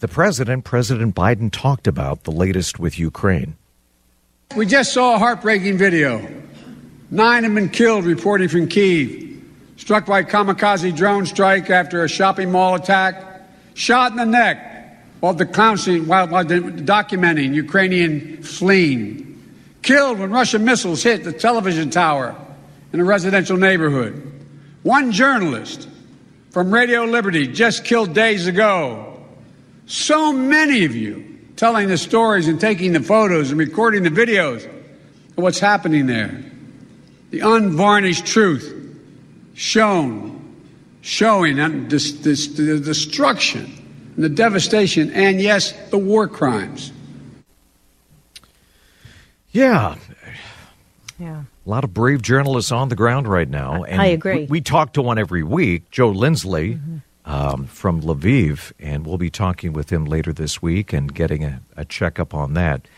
the 0.00 0.08
president, 0.08 0.64
President 0.64 1.14
Biden, 1.14 1.50
talked 1.50 1.86
about 1.86 2.24
the 2.24 2.32
latest 2.32 2.78
with 2.78 2.98
Ukraine. 2.98 3.56
We 4.56 4.66
just 4.66 4.92
saw 4.92 5.14
a 5.14 5.18
heartbreaking 5.18 5.78
video. 5.78 6.26
Nine 7.10 7.44
have 7.44 7.54
been 7.54 7.68
killed, 7.68 8.04
reporting 8.04 8.48
from 8.48 8.68
Kiev, 8.68 9.42
struck 9.76 10.06
by 10.06 10.22
kamikaze 10.24 10.94
drone 10.96 11.26
strike 11.26 11.70
after 11.70 12.02
a 12.04 12.08
shopping 12.08 12.50
mall 12.50 12.74
attack, 12.74 13.42
shot 13.74 14.10
in 14.10 14.16
the 14.16 14.26
neck 14.26 14.66
while, 15.20 15.34
while 15.34 16.44
documenting 16.44 17.54
Ukrainian 17.54 18.42
fleeing, 18.42 19.42
killed 19.82 20.18
when 20.18 20.30
Russian 20.30 20.64
missiles 20.64 21.02
hit 21.02 21.24
the 21.24 21.32
television 21.32 21.90
tower 21.90 22.34
in 22.92 23.00
a 23.00 23.04
residential 23.04 23.56
neighborhood. 23.56 24.26
One 24.82 25.12
journalist 25.12 25.88
from 26.50 26.72
Radio 26.72 27.04
Liberty 27.04 27.46
just 27.46 27.84
killed 27.84 28.14
days 28.14 28.46
ago. 28.46 29.09
So 29.90 30.32
many 30.32 30.84
of 30.84 30.94
you 30.94 31.36
telling 31.56 31.88
the 31.88 31.98
stories 31.98 32.46
and 32.46 32.60
taking 32.60 32.92
the 32.92 33.00
photos 33.00 33.50
and 33.50 33.58
recording 33.58 34.04
the 34.04 34.08
videos 34.08 34.64
of 34.66 35.42
what's 35.42 35.58
happening 35.58 36.06
there. 36.06 36.44
The 37.30 37.40
unvarnished 37.40 38.24
truth 38.24 38.72
shown, 39.54 40.62
showing 41.00 41.56
this, 41.88 42.12
this, 42.12 42.46
the 42.46 42.78
destruction 42.78 43.64
and 44.14 44.24
the 44.24 44.28
devastation 44.28 45.10
and, 45.10 45.40
yes, 45.40 45.72
the 45.90 45.98
war 45.98 46.28
crimes. 46.28 46.92
Yeah, 49.50 49.96
Yeah. 51.18 51.42
a 51.66 51.68
lot 51.68 51.82
of 51.82 51.92
brave 51.92 52.22
journalists 52.22 52.70
on 52.70 52.90
the 52.90 52.96
ground 52.96 53.26
right 53.26 53.50
now. 53.50 53.82
And 53.82 54.00
I 54.00 54.06
agree. 54.06 54.42
We, 54.42 54.46
we 54.46 54.60
talk 54.60 54.92
to 54.92 55.02
one 55.02 55.18
every 55.18 55.42
week, 55.42 55.90
Joe 55.90 56.10
Lindsley 56.10 56.74
mm-hmm. 56.74 56.98
Um, 57.30 57.66
from 57.66 58.02
Lviv, 58.02 58.72
and 58.80 59.06
we'll 59.06 59.18
be 59.18 59.30
talking 59.30 59.72
with 59.72 59.90
him 59.90 60.04
later 60.04 60.32
this 60.32 60.60
week 60.60 60.92
and 60.92 61.14
getting 61.14 61.44
a, 61.44 61.60
a 61.76 61.84
checkup 61.84 62.34
on 62.34 62.54
that. 62.54 62.88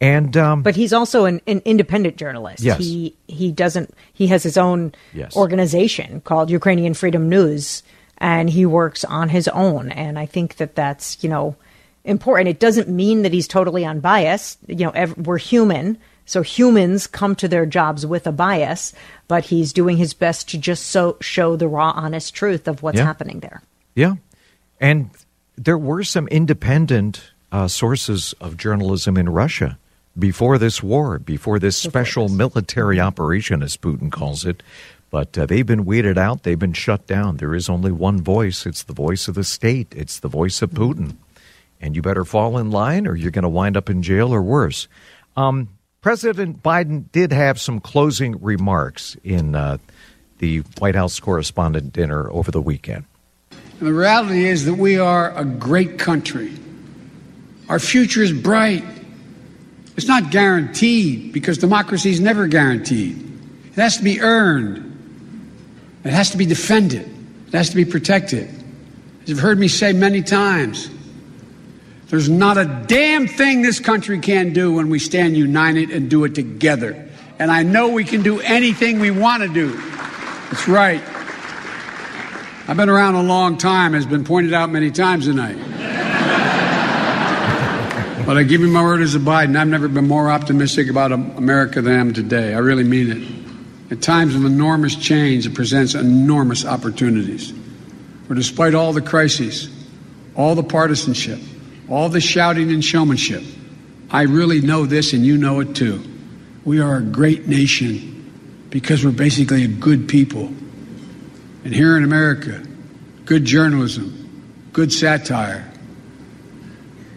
And 0.00 0.36
um, 0.36 0.62
But 0.62 0.74
he's 0.76 0.92
also 0.92 1.26
an, 1.26 1.40
an 1.46 1.60
independent 1.64 2.16
journalist. 2.16 2.62
Yes. 2.62 2.78
He 2.78 3.14
he 3.28 3.52
doesn't 3.52 3.94
he 4.12 4.26
has 4.28 4.42
his 4.42 4.56
own 4.58 4.94
Yes. 5.14 5.36
organization 5.36 6.20
called 6.22 6.50
Ukrainian 6.50 6.94
Freedom 6.94 7.28
News 7.28 7.82
and 8.18 8.50
he 8.50 8.66
works 8.66 9.04
on 9.04 9.28
his 9.28 9.46
own 9.48 9.90
and 9.92 10.18
I 10.18 10.26
think 10.26 10.56
that 10.56 10.74
that's, 10.74 11.22
you 11.22 11.28
know, 11.30 11.54
important. 12.04 12.48
It 12.48 12.58
doesn't 12.58 12.88
mean 12.88 13.22
that 13.22 13.32
he's 13.32 13.46
totally 13.46 13.84
unbiased. 13.84 14.58
You 14.66 14.86
know, 14.86 14.90
ev- 14.90 15.16
we're 15.18 15.38
human. 15.38 15.98
So 16.32 16.40
humans 16.40 17.06
come 17.06 17.34
to 17.36 17.46
their 17.46 17.66
jobs 17.66 18.06
with 18.06 18.26
a 18.26 18.32
bias, 18.32 18.94
but 19.28 19.44
he's 19.44 19.70
doing 19.70 19.98
his 19.98 20.14
best 20.14 20.48
to 20.48 20.56
just 20.56 20.86
so 20.86 21.18
show 21.20 21.56
the 21.56 21.68
raw 21.68 21.90
honest 21.94 22.34
truth 22.34 22.66
of 22.66 22.82
what's 22.82 22.96
Yeah. 22.96 23.04
happening 23.04 23.40
there. 23.40 23.60
Yeah. 23.94 24.14
And 24.80 25.10
there 25.56 25.76
were 25.76 26.02
some 26.02 26.26
independent 26.28 27.20
uh, 27.52 27.68
sources 27.68 28.34
of 28.40 28.56
journalism 28.56 29.18
in 29.18 29.28
Russia 29.28 29.76
before 30.18 30.56
this 30.56 30.82
war, 30.82 31.18
before 31.18 31.58
this 31.58 31.76
special 31.76 32.30
military 32.30 32.98
operation, 32.98 33.62
as 33.62 33.76
Putin 33.76 34.10
calls 34.10 34.46
it. 34.46 34.62
But 35.10 35.36
uh, 35.36 35.44
they've 35.44 35.66
been 35.66 35.84
weeded 35.84 36.16
out. 36.16 36.44
They've 36.44 36.58
been 36.58 36.72
shut 36.72 37.06
down. 37.06 37.36
There 37.36 37.54
is 37.54 37.68
only 37.68 37.92
one 37.92 38.22
voice. 38.22 38.64
It's 38.64 38.84
the 38.84 38.94
voice 38.94 39.28
of 39.28 39.34
the 39.34 39.44
state. 39.44 39.92
It's 39.94 40.18
the 40.18 40.28
voice 40.28 40.62
of 40.62 40.70
Putin. 40.70 41.16
And 41.78 41.94
you 41.94 42.00
better 42.00 42.24
fall 42.24 42.56
in 42.56 42.70
line 42.70 43.06
or 43.06 43.14
you're 43.16 43.30
going 43.30 43.42
to 43.42 43.50
wind 43.50 43.76
up 43.76 43.90
in 43.90 44.02
jail 44.02 44.32
or 44.32 44.40
worse. 44.40 44.88
Um, 45.36 45.68
President 46.02 46.64
Biden 46.64 47.04
did 47.12 47.32
have 47.32 47.60
some 47.60 47.78
closing 47.78 48.42
remarks 48.42 49.16
in 49.22 49.54
uh, 49.54 49.78
the 50.38 50.58
White 50.78 50.96
House 50.96 51.20
correspondent 51.20 51.92
dinner 51.92 52.28
over 52.32 52.50
the 52.50 52.60
weekend. 52.60 53.04
And 53.78 53.88
the 53.88 53.92
reality 53.94 54.44
is 54.44 54.64
that 54.64 54.74
we 54.74 54.98
are 54.98 55.30
a 55.36 55.44
great 55.44 56.00
country. 56.00 56.52
Our 57.68 57.78
future 57.78 58.20
is 58.20 58.32
bright. 58.32 58.84
It's 59.96 60.08
not 60.08 60.32
guaranteed 60.32 61.32
because 61.32 61.58
democracy 61.58 62.10
is 62.10 62.20
never 62.20 62.48
guaranteed. 62.48 63.18
It 63.70 63.74
has 63.76 63.98
to 63.98 64.02
be 64.02 64.20
earned. 64.20 64.88
It 66.02 66.12
has 66.12 66.30
to 66.30 66.36
be 66.36 66.46
defended. 66.46 67.08
It 67.46 67.54
has 67.54 67.70
to 67.70 67.76
be 67.76 67.84
protected. 67.84 68.48
As 69.22 69.28
you've 69.28 69.38
heard 69.38 69.58
me 69.58 69.68
say 69.68 69.92
many 69.92 70.22
times, 70.22 70.90
there's 72.12 72.28
not 72.28 72.58
a 72.58 72.66
damn 72.66 73.26
thing 73.26 73.62
this 73.62 73.80
country 73.80 74.18
can 74.18 74.52
do 74.52 74.74
when 74.74 74.90
we 74.90 74.98
stand 74.98 75.34
united 75.34 75.88
and 75.88 76.10
do 76.10 76.24
it 76.24 76.34
together. 76.34 77.08
And 77.38 77.50
I 77.50 77.62
know 77.62 77.88
we 77.88 78.04
can 78.04 78.22
do 78.22 78.38
anything 78.40 79.00
we 79.00 79.10
want 79.10 79.42
to 79.42 79.48
do. 79.48 79.70
That's 79.70 80.68
right. 80.68 81.02
I've 82.68 82.76
been 82.76 82.90
around 82.90 83.14
a 83.14 83.22
long 83.22 83.56
time, 83.56 83.94
has 83.94 84.04
been 84.04 84.24
pointed 84.24 84.52
out 84.52 84.68
many 84.68 84.90
times 84.90 85.24
tonight. 85.24 85.56
but 88.26 88.36
I 88.36 88.42
give 88.42 88.60
you 88.60 88.68
my 88.68 88.82
word 88.82 89.00
as 89.00 89.14
a 89.14 89.18
Biden, 89.18 89.56
I've 89.56 89.68
never 89.68 89.88
been 89.88 90.06
more 90.06 90.30
optimistic 90.30 90.90
about 90.90 91.12
America 91.12 91.80
than 91.80 91.94
I 91.94 91.98
am 91.98 92.12
today. 92.12 92.52
I 92.52 92.58
really 92.58 92.84
mean 92.84 93.10
it. 93.10 93.92
At 93.92 94.02
times 94.02 94.34
of 94.34 94.44
enormous 94.44 94.96
change, 94.96 95.46
it 95.46 95.54
presents 95.54 95.94
enormous 95.94 96.66
opportunities. 96.66 97.54
For 98.28 98.34
despite 98.34 98.74
all 98.74 98.92
the 98.92 99.00
crises, 99.00 99.70
all 100.36 100.54
the 100.54 100.62
partisanship, 100.62 101.38
all 101.92 102.08
the 102.08 102.22
shouting 102.22 102.70
and 102.70 102.82
showmanship, 102.82 103.44
I 104.10 104.22
really 104.22 104.62
know 104.62 104.86
this 104.86 105.12
and 105.12 105.26
you 105.26 105.36
know 105.36 105.60
it 105.60 105.76
too. 105.76 106.02
We 106.64 106.80
are 106.80 106.96
a 106.96 107.02
great 107.02 107.46
nation 107.46 108.66
because 108.70 109.04
we're 109.04 109.10
basically 109.10 109.64
a 109.64 109.68
good 109.68 110.08
people. 110.08 110.46
And 111.64 111.74
here 111.74 111.98
in 111.98 112.02
America, 112.02 112.64
good 113.26 113.44
journalism, 113.44 114.70
good 114.72 114.90
satire 114.90 115.70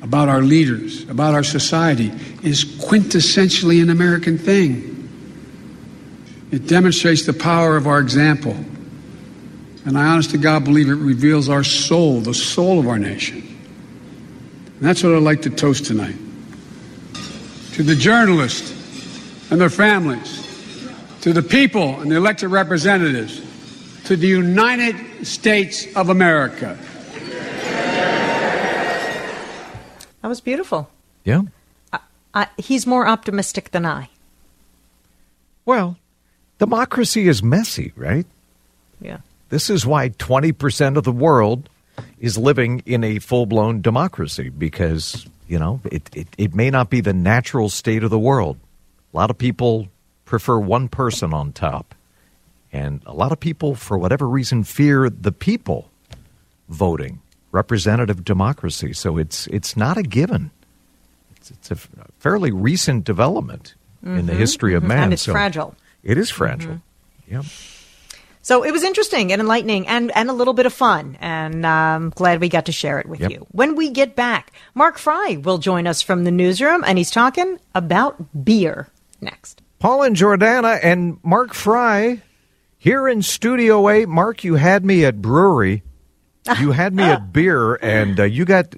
about 0.02 0.28
our 0.28 0.42
leaders, 0.42 1.08
about 1.08 1.34
our 1.34 1.44
society 1.44 2.12
is 2.44 2.66
quintessentially 2.66 3.82
an 3.82 3.90
American 3.90 4.38
thing. 4.38 4.92
It 6.52 6.68
demonstrates 6.68 7.26
the 7.26 7.34
power 7.34 7.78
of 7.78 7.88
our 7.88 8.02
example. 8.02 8.58
And 9.86 9.98
I 9.98 10.08
honest 10.08 10.32
to 10.32 10.38
God 10.38 10.66
believe 10.66 10.90
it 10.90 10.96
reveals 10.96 11.48
our 11.48 11.64
soul, 11.64 12.20
the 12.20 12.34
soul 12.34 12.78
of 12.78 12.90
our 12.90 13.00
nation. 13.00 13.55
And 14.78 14.84
that's 14.84 15.04
what 15.04 15.14
I'd 15.14 15.24
like 15.24 15.42
to 15.44 15.50
toast 15.50 15.86
tonight. 15.86 16.16
To 17.74 17.84
the 17.84 17.96
journalists 17.96 18.72
and 19.52 19.60
their 19.60 19.70
families, 19.70 20.42
to 21.22 21.34
the 21.34 21.42
people 21.42 22.02
and 22.02 22.12
the 22.12 22.16
elected 22.16 22.50
representatives, 22.50 23.42
to 24.06 24.16
the 24.16 24.28
United 24.28 25.26
States 25.26 25.88
of 25.96 26.10
America. 26.10 26.78
That 30.22 30.30
was 30.30 30.42
beautiful. 30.42 30.90
Yeah. 31.24 31.44
I, 32.34 32.48
he's 32.58 32.86
more 32.86 33.08
optimistic 33.08 33.72
than 33.72 33.86
I. 33.86 34.10
Well, 35.66 35.98
democracy 36.60 37.28
is 37.28 37.42
messy, 37.42 37.94
right? 37.96 38.26
Yeah. 39.00 39.20
This 39.50 39.70
is 39.70 39.86
why 39.86 40.10
20% 40.10 40.98
of 40.98 41.04
the 41.04 41.12
world 41.12 41.70
is 42.20 42.38
living 42.38 42.84
in 42.86 43.04
a 43.04 43.20
full 43.20 43.46
blown 43.46 43.82
democracy 43.82 44.50
because, 44.50 45.26
you 45.48 45.60
know, 45.60 45.80
it, 45.86 46.10
it, 46.16 46.28
it 46.38 46.56
may 46.56 46.70
not 46.70 46.90
be 46.90 47.02
the 47.02 47.14
natural 47.14 47.70
state 47.70 48.04
of 48.04 48.10
the 48.10 48.20
world. 48.20 48.58
A 49.14 49.18
lot 49.18 49.30
of 49.30 49.38
people 49.38 49.88
prefer 50.26 50.60
one 50.60 50.88
person 50.88 51.34
on 51.34 51.52
top. 51.52 51.96
And 52.74 53.02
a 53.06 53.14
lot 53.14 53.32
of 53.32 53.40
people, 53.40 53.76
for 53.76 53.98
whatever 53.98 54.28
reason, 54.28 54.64
fear 54.64 55.10
the 55.10 55.32
people 55.32 55.90
voting 56.68 57.22
representative 57.52 58.26
democracy. 58.26 58.92
So 58.92 59.18
it's 59.18 59.48
it's 59.48 59.78
not 59.78 59.98
a 59.98 60.04
given. 60.04 60.52
It's, 61.38 61.52
it's 61.52 61.72
a 61.72 61.76
fairly 62.20 62.52
recent 62.52 63.06
development 63.06 63.76
mm-hmm. 64.04 64.18
in 64.18 64.26
the 64.26 64.34
history 64.34 64.74
of 64.74 64.82
mm-hmm. 64.82 64.90
man. 64.90 65.04
And 65.04 65.14
it's 65.14 65.22
so 65.22 65.32
fragile. 65.32 65.76
It 66.04 66.18
is 66.18 66.30
fragile. 66.30 66.82
Mm-hmm. 67.30 67.34
Yep. 67.36 67.46
So 68.46 68.62
it 68.62 68.70
was 68.70 68.84
interesting 68.84 69.32
and 69.32 69.42
enlightening 69.42 69.88
and, 69.88 70.16
and 70.16 70.30
a 70.30 70.34
little 70.34 70.54
bit 70.54 70.68
of 70.68 70.72
fun. 70.72 71.18
And 71.20 71.66
I'm 71.66 72.04
um, 72.04 72.10
glad 72.12 72.40
we 72.40 72.48
got 72.48 72.68
to 72.68 72.72
share 72.72 73.00
it 73.00 73.08
with 73.08 73.20
yep. 73.20 73.32
you. 73.32 73.48
When 73.50 73.74
we 73.74 73.90
get 73.90 74.16
back, 74.16 74.54
Mark 74.76 75.00
Fry 75.00 75.40
will 75.42 75.58
join 75.58 75.88
us 75.88 76.04
from 76.04 76.26
the 76.26 76.32
newsroom 76.32 76.84
and 76.86 77.00
he's 77.00 77.10
talking 77.10 77.58
about 77.74 78.46
beer 78.46 78.88
next. 79.20 79.64
Paul 79.80 80.04
and 80.04 80.16
Jordana 80.16 80.80
and 80.84 81.18
Mark 81.24 81.56
Fry 81.56 82.22
here 82.78 83.08
in 83.08 83.24
Studio 83.24 83.90
8. 83.90 84.08
Mark, 84.08 84.44
you 84.44 84.54
had 84.54 84.86
me 84.86 85.06
at 85.06 85.24
brewery. 85.24 85.82
You 86.60 86.72
had 86.72 86.94
me 86.94 87.02
at 87.02 87.34
beer, 87.34 87.74
and 87.82 88.20
uh, 88.20 88.26
you 88.26 88.46
got 88.46 88.76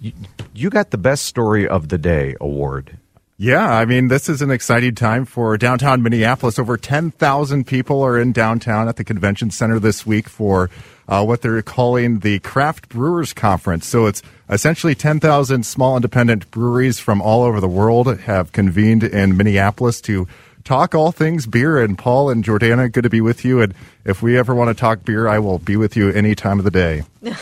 you, 0.00 0.14
you 0.54 0.70
got 0.70 0.90
the 0.90 0.96
best 0.96 1.24
story 1.24 1.68
of 1.68 1.90
the 1.90 1.98
day 1.98 2.34
award. 2.40 2.96
Yeah, 3.42 3.74
I 3.74 3.86
mean, 3.86 4.06
this 4.06 4.28
is 4.28 4.40
an 4.40 4.52
exciting 4.52 4.94
time 4.94 5.24
for 5.24 5.58
downtown 5.58 6.00
Minneapolis. 6.00 6.60
Over 6.60 6.76
10,000 6.76 7.66
people 7.66 8.00
are 8.00 8.16
in 8.16 8.30
downtown 8.30 8.86
at 8.86 8.94
the 8.94 9.02
convention 9.02 9.50
center 9.50 9.80
this 9.80 10.06
week 10.06 10.28
for 10.28 10.70
uh, 11.08 11.24
what 11.24 11.42
they're 11.42 11.60
calling 11.60 12.20
the 12.20 12.38
Craft 12.38 12.88
Brewers 12.88 13.32
Conference. 13.32 13.84
So 13.84 14.06
it's 14.06 14.22
essentially 14.48 14.94
10,000 14.94 15.66
small 15.66 15.96
independent 15.96 16.52
breweries 16.52 17.00
from 17.00 17.20
all 17.20 17.42
over 17.42 17.58
the 17.58 17.66
world 17.66 18.16
have 18.20 18.52
convened 18.52 19.02
in 19.02 19.36
Minneapolis 19.36 20.00
to 20.02 20.28
talk 20.62 20.94
all 20.94 21.10
things 21.10 21.44
beer. 21.48 21.82
And 21.82 21.98
Paul 21.98 22.30
and 22.30 22.44
Jordana, 22.44 22.92
good 22.92 23.02
to 23.02 23.10
be 23.10 23.20
with 23.20 23.44
you. 23.44 23.60
And 23.60 23.74
if 24.04 24.22
we 24.22 24.38
ever 24.38 24.54
want 24.54 24.68
to 24.68 24.80
talk 24.80 25.04
beer, 25.04 25.26
I 25.26 25.40
will 25.40 25.58
be 25.58 25.74
with 25.74 25.96
you 25.96 26.10
any 26.10 26.36
time 26.36 26.60
of 26.60 26.64
the 26.64 26.70
day. 26.70 27.02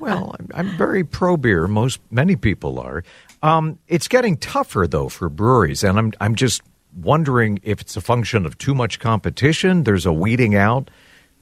well, 0.00 0.34
I'm 0.54 0.70
very 0.78 1.04
pro 1.04 1.36
beer. 1.36 1.68
Most 1.68 2.00
many 2.10 2.36
people 2.36 2.78
are. 2.78 3.04
Um, 3.42 3.78
it's 3.88 4.08
getting 4.08 4.36
tougher 4.36 4.86
though 4.86 5.08
for 5.08 5.28
breweries, 5.28 5.82
and 5.82 5.98
I'm 5.98 6.12
I'm 6.20 6.34
just 6.34 6.62
wondering 6.94 7.60
if 7.62 7.80
it's 7.80 7.96
a 7.96 8.00
function 8.00 8.46
of 8.46 8.58
too 8.58 8.74
much 8.74 9.00
competition. 9.00 9.84
There's 9.84 10.06
a 10.06 10.12
weeding 10.12 10.54
out 10.54 10.90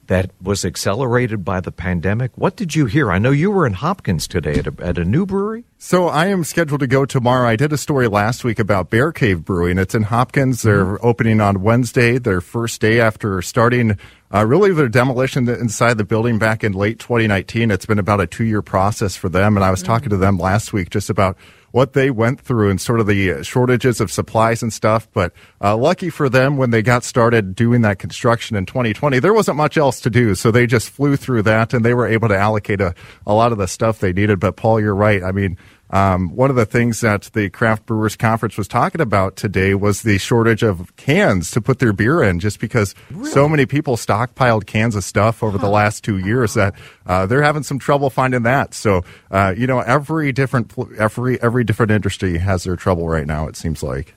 that 0.07 0.31
was 0.41 0.65
accelerated 0.65 1.45
by 1.45 1.61
the 1.61 1.71
pandemic. 1.71 2.31
What 2.35 2.57
did 2.57 2.75
you 2.75 2.85
hear? 2.85 3.11
I 3.11 3.17
know 3.17 3.31
you 3.31 3.49
were 3.49 3.65
in 3.65 3.73
Hopkins 3.73 4.27
today 4.27 4.55
at 4.55 4.67
a, 4.67 4.73
at 4.79 4.97
a 4.97 5.05
new 5.05 5.25
brewery. 5.25 5.63
So 5.77 6.07
I 6.07 6.27
am 6.27 6.43
scheduled 6.43 6.81
to 6.81 6.87
go 6.87 7.05
tomorrow. 7.05 7.47
I 7.47 7.55
did 7.55 7.71
a 7.71 7.77
story 7.77 8.09
last 8.09 8.43
week 8.43 8.59
about 8.59 8.89
Bear 8.89 9.13
Cave 9.13 9.45
Brewing. 9.45 9.77
It's 9.77 9.95
in 9.95 10.03
Hopkins. 10.03 10.63
They're 10.63 10.83
mm-hmm. 10.83 11.07
opening 11.07 11.39
on 11.39 11.61
Wednesday, 11.61 12.17
their 12.17 12.41
first 12.41 12.81
day 12.81 12.99
after 12.99 13.41
starting 13.41 13.97
uh, 14.33 14.45
really 14.45 14.73
their 14.73 14.89
demolition 14.89 15.47
inside 15.47 15.97
the 15.97 16.03
building 16.03 16.37
back 16.37 16.63
in 16.63 16.73
late 16.73 16.99
2019. 16.99 17.71
It's 17.71 17.85
been 17.85 17.99
about 17.99 18.19
a 18.19 18.27
two 18.27 18.43
year 18.43 18.61
process 18.61 19.15
for 19.15 19.29
them. 19.29 19.55
And 19.55 19.63
I 19.63 19.71
was 19.71 19.79
mm-hmm. 19.79 19.93
talking 19.93 20.09
to 20.09 20.17
them 20.17 20.37
last 20.37 20.73
week 20.73 20.89
just 20.89 21.09
about 21.09 21.37
what 21.71 21.93
they 21.93 22.11
went 22.11 22.41
through 22.41 22.69
and 22.69 22.79
sort 22.79 22.99
of 22.99 23.07
the 23.07 23.31
uh, 23.31 23.43
shortages 23.43 23.99
of 24.01 24.11
supplies 24.11 24.61
and 24.61 24.71
stuff. 24.71 25.07
But 25.13 25.33
uh, 25.61 25.75
lucky 25.77 26.09
for 26.09 26.29
them, 26.29 26.57
when 26.57 26.71
they 26.71 26.81
got 26.81 27.03
started 27.03 27.55
doing 27.55 27.81
that 27.81 27.99
construction 27.99 28.55
in 28.55 28.65
2020, 28.65 29.19
there 29.19 29.33
wasn't 29.33 29.57
much 29.57 29.77
else 29.77 29.99
to 30.01 30.09
do. 30.09 30.35
So 30.35 30.51
they 30.51 30.67
just 30.67 30.89
flew 30.89 31.15
through 31.15 31.43
that 31.43 31.73
and 31.73 31.83
they 31.83 31.93
were 31.93 32.07
able 32.07 32.27
to 32.27 32.37
allocate 32.37 32.81
a, 32.81 32.93
a 33.25 33.33
lot 33.33 33.51
of 33.51 33.57
the 33.57 33.67
stuff 33.67 33.99
they 33.99 34.13
needed. 34.13 34.39
But 34.39 34.55
Paul, 34.55 34.79
you're 34.79 34.95
right. 34.95 35.23
I 35.23 35.31
mean, 35.31 35.57
um, 35.91 36.35
one 36.35 36.49
of 36.49 36.55
the 36.55 36.65
things 36.65 37.01
that 37.01 37.23
the 37.33 37.49
Craft 37.49 37.85
Brewers 37.85 38.15
Conference 38.15 38.57
was 38.57 38.67
talking 38.67 39.01
about 39.01 39.35
today 39.35 39.75
was 39.75 40.01
the 40.03 40.17
shortage 40.17 40.63
of 40.63 40.95
cans 40.95 41.51
to 41.51 41.61
put 41.61 41.79
their 41.79 41.93
beer 41.93 42.23
in, 42.23 42.39
just 42.39 42.59
because 42.59 42.95
really? 43.09 43.29
so 43.29 43.49
many 43.49 43.65
people 43.65 43.97
stockpiled 43.97 44.65
cans 44.65 44.95
of 44.95 45.03
stuff 45.03 45.43
over 45.43 45.57
the 45.57 45.69
last 45.69 46.03
two 46.03 46.17
years 46.17 46.53
that 46.53 46.73
uh, 47.05 47.25
they're 47.25 47.43
having 47.43 47.63
some 47.63 47.77
trouble 47.77 48.09
finding 48.09 48.43
that. 48.43 48.73
So, 48.73 49.03
uh, 49.29 49.53
you 49.57 49.67
know, 49.67 49.79
every 49.79 50.31
different 50.31 50.73
every 50.97 51.41
every 51.41 51.63
different 51.63 51.91
industry 51.91 52.37
has 52.37 52.63
their 52.63 52.75
trouble 52.75 53.09
right 53.09 53.27
now. 53.27 53.47
It 53.47 53.55
seems 53.57 53.83
like. 53.83 54.15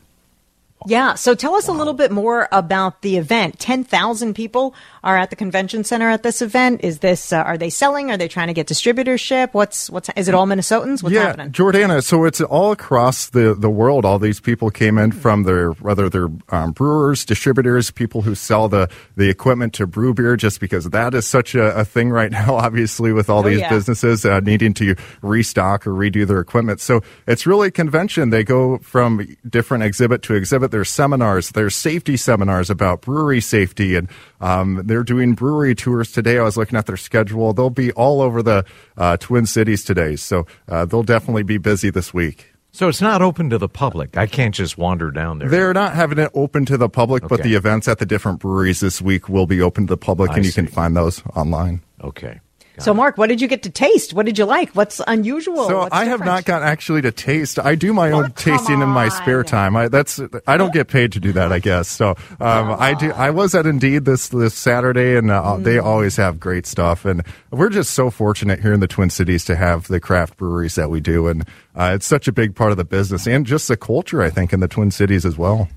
Yeah. 0.86 1.14
So 1.14 1.34
tell 1.34 1.54
us 1.54 1.68
wow. 1.68 1.74
a 1.74 1.76
little 1.76 1.94
bit 1.94 2.10
more 2.10 2.48
about 2.52 3.00
the 3.02 3.16
event. 3.16 3.58
10,000 3.58 4.34
people 4.34 4.74
are 5.04 5.18
at 5.18 5.28
the 5.28 5.36
convention 5.36 5.84
center 5.84 6.08
at 6.08 6.22
this 6.22 6.40
event. 6.40 6.80
Is 6.82 7.00
this, 7.00 7.32
uh, 7.32 7.36
are 7.36 7.58
they 7.58 7.70
selling? 7.70 8.10
Are 8.10 8.16
they 8.16 8.26
trying 8.26 8.48
to 8.48 8.54
get 8.54 8.66
distributorship? 8.66 9.52
What's, 9.52 9.90
what's, 9.90 10.08
is 10.16 10.28
it 10.28 10.34
all 10.34 10.46
Minnesotans? 10.46 11.02
What's 11.02 11.14
yeah, 11.14 11.26
happening? 11.26 11.52
Jordana. 11.52 12.02
So 12.02 12.24
it's 12.24 12.40
all 12.40 12.72
across 12.72 13.28
the, 13.28 13.54
the 13.54 13.68
world. 13.68 14.06
All 14.06 14.18
these 14.18 14.40
people 14.40 14.70
came 14.70 14.96
in 14.96 15.12
from 15.12 15.42
their, 15.42 15.72
whether 15.72 16.08
they're 16.08 16.30
um, 16.48 16.72
brewers, 16.72 17.26
distributors, 17.26 17.90
people 17.90 18.22
who 18.22 18.34
sell 18.34 18.68
the, 18.68 18.88
the 19.14 19.28
equipment 19.28 19.74
to 19.74 19.86
brew 19.86 20.14
beer, 20.14 20.36
just 20.36 20.58
because 20.58 20.88
that 20.90 21.14
is 21.14 21.26
such 21.26 21.54
a, 21.54 21.76
a 21.76 21.84
thing 21.84 22.08
right 22.08 22.32
now, 22.32 22.54
obviously, 22.56 23.12
with 23.12 23.28
all 23.28 23.40
oh, 23.40 23.48
these 23.48 23.60
yeah. 23.60 23.68
businesses 23.68 24.24
uh, 24.24 24.40
needing 24.40 24.72
to 24.74 24.96
restock 25.20 25.86
or 25.86 25.90
redo 25.90 26.26
their 26.26 26.40
equipment. 26.40 26.80
So 26.80 27.02
it's 27.26 27.46
really 27.46 27.68
a 27.68 27.70
convention. 27.70 28.30
They 28.30 28.42
go 28.42 28.78
from 28.78 29.36
different 29.48 29.84
exhibit 29.84 30.22
to 30.22 30.34
exhibit 30.34 30.70
there's 30.70 30.88
seminars, 30.88 31.50
there's 31.50 31.76
safety 31.76 32.16
seminars 32.16 32.70
about 32.70 33.02
brewery 33.02 33.42
safety, 33.42 33.96
and 33.96 34.08
um, 34.40 34.82
they're 34.94 35.02
doing 35.02 35.34
brewery 35.34 35.74
tours 35.74 36.12
today. 36.12 36.38
I 36.38 36.44
was 36.44 36.56
looking 36.56 36.78
at 36.78 36.86
their 36.86 36.96
schedule; 36.96 37.52
they'll 37.52 37.68
be 37.68 37.90
all 37.92 38.22
over 38.22 38.44
the 38.44 38.64
uh, 38.96 39.16
Twin 39.16 39.44
Cities 39.44 39.82
today, 39.82 40.14
so 40.14 40.46
uh, 40.68 40.84
they'll 40.84 41.02
definitely 41.02 41.42
be 41.42 41.58
busy 41.58 41.90
this 41.90 42.14
week. 42.14 42.52
So 42.70 42.86
it's 42.86 43.00
not 43.00 43.20
open 43.20 43.50
to 43.50 43.58
the 43.58 43.68
public. 43.68 44.16
I 44.16 44.28
can't 44.28 44.54
just 44.54 44.78
wander 44.78 45.10
down 45.10 45.40
there. 45.40 45.48
They're 45.48 45.74
not 45.74 45.94
having 45.94 46.18
it 46.18 46.30
open 46.32 46.64
to 46.66 46.76
the 46.76 46.88
public, 46.88 47.26
but 47.26 47.42
the 47.42 47.54
events 47.54 47.88
at 47.88 47.98
the 47.98 48.06
different 48.06 48.38
breweries 48.38 48.78
this 48.78 49.02
week 49.02 49.28
will 49.28 49.46
be 49.46 49.60
open 49.60 49.88
to 49.88 49.90
the 49.90 49.96
public, 49.96 50.30
I 50.30 50.36
and 50.36 50.44
you 50.44 50.52
can 50.52 50.68
find 50.68 50.96
those 50.96 51.20
online. 51.34 51.82
Okay. 52.00 52.40
So, 52.78 52.92
Mark, 52.92 53.16
what 53.18 53.28
did 53.28 53.40
you 53.40 53.46
get 53.46 53.62
to 53.62 53.70
taste? 53.70 54.14
What 54.14 54.26
did 54.26 54.36
you 54.36 54.44
like? 54.46 54.70
What's 54.70 55.00
unusual? 55.06 55.68
So 55.68 55.78
What's 55.80 55.94
I 55.94 56.06
have 56.06 56.24
not 56.24 56.44
got 56.44 56.62
actually 56.62 57.02
to 57.02 57.12
taste. 57.12 57.58
I 57.60 57.76
do 57.76 57.92
my 57.92 58.10
own 58.10 58.24
Oh, 58.24 58.26
come 58.26 58.32
tasting 58.34 58.82
in 58.82 58.88
my 58.88 59.08
spare 59.10 59.44
time. 59.44 59.76
I 59.76 59.86
that's 59.86 60.20
I 60.46 60.56
don't 60.56 60.72
get 60.72 60.88
paid 60.88 61.12
to 61.12 61.20
do 61.20 61.32
that. 61.34 61.52
I 61.52 61.60
guess 61.60 61.86
so. 61.88 62.16
Um, 62.40 62.74
I 62.78 62.94
do. 62.94 63.12
I 63.12 63.30
was 63.30 63.54
at 63.54 63.64
Indeed 63.66 64.04
this 64.06 64.28
this 64.28 64.54
Saturday, 64.54 65.16
and 65.16 65.30
uh, 65.30 65.56
they 65.58 65.76
Mm. 65.76 65.84
always 65.84 66.16
have 66.16 66.40
great 66.40 66.66
stuff. 66.66 67.04
And 67.04 67.22
we're 67.52 67.68
just 67.68 67.90
so 67.94 68.10
fortunate 68.10 68.58
here 68.60 68.72
in 68.72 68.80
the 68.80 68.88
Twin 68.88 69.08
Cities 69.10 69.44
to 69.44 69.54
have 69.56 69.86
the 69.86 70.00
craft 70.00 70.36
breweries 70.36 70.74
that 70.74 70.90
we 70.90 70.98
do, 71.00 71.28
and 71.28 71.42
uh, 71.76 71.92
it's 71.94 72.06
such 72.06 72.26
a 72.26 72.32
big 72.32 72.56
part 72.56 72.72
of 72.72 72.76
the 72.76 72.84
business 72.84 73.26
and 73.28 73.46
just 73.46 73.68
the 73.68 73.76
culture. 73.76 74.20
I 74.20 74.30
think 74.30 74.52
in 74.52 74.58
the 74.58 74.68
Twin 74.68 74.90
Cities 74.90 75.24
as 75.24 75.38
well. 75.38 75.68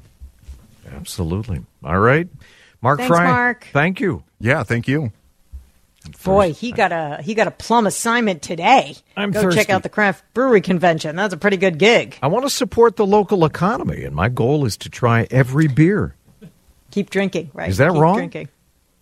Absolutely. 0.95 1.61
All 1.83 1.99
right. 1.99 2.27
Mark 2.81 2.99
Thanks, 2.99 3.09
Fry. 3.15 3.25
Mark. 3.27 3.67
Thank 3.71 3.99
you. 3.99 4.23
Yeah, 4.39 4.63
thank 4.63 4.87
you. 4.87 5.11
Boy, 6.23 6.53
he 6.53 6.71
got 6.71 6.91
a 6.91 7.21
he 7.21 7.33
got 7.33 7.47
a 7.47 7.51
plum 7.51 7.87
assignment 7.87 8.41
today. 8.41 8.95
I'm 9.15 9.31
Go 9.31 9.41
thirsty. 9.41 9.59
check 9.59 9.69
out 9.69 9.83
the 9.83 9.89
craft 9.89 10.23
brewery 10.33 10.61
convention. 10.61 11.15
That's 11.15 11.33
a 11.33 11.37
pretty 11.37 11.57
good 11.57 11.77
gig. 11.77 12.17
I 12.21 12.27
want 12.27 12.45
to 12.45 12.49
support 12.49 12.95
the 12.95 13.05
local 13.05 13.45
economy, 13.45 14.03
and 14.03 14.15
my 14.15 14.29
goal 14.29 14.65
is 14.65 14.77
to 14.77 14.89
try 14.89 15.27
every 15.31 15.67
beer. 15.67 16.15
Keep 16.91 17.09
drinking, 17.09 17.51
right? 17.53 17.69
Is 17.69 17.77
that 17.77 17.91
Keep 17.91 18.01
wrong? 18.01 18.15
Drinking. 18.17 18.49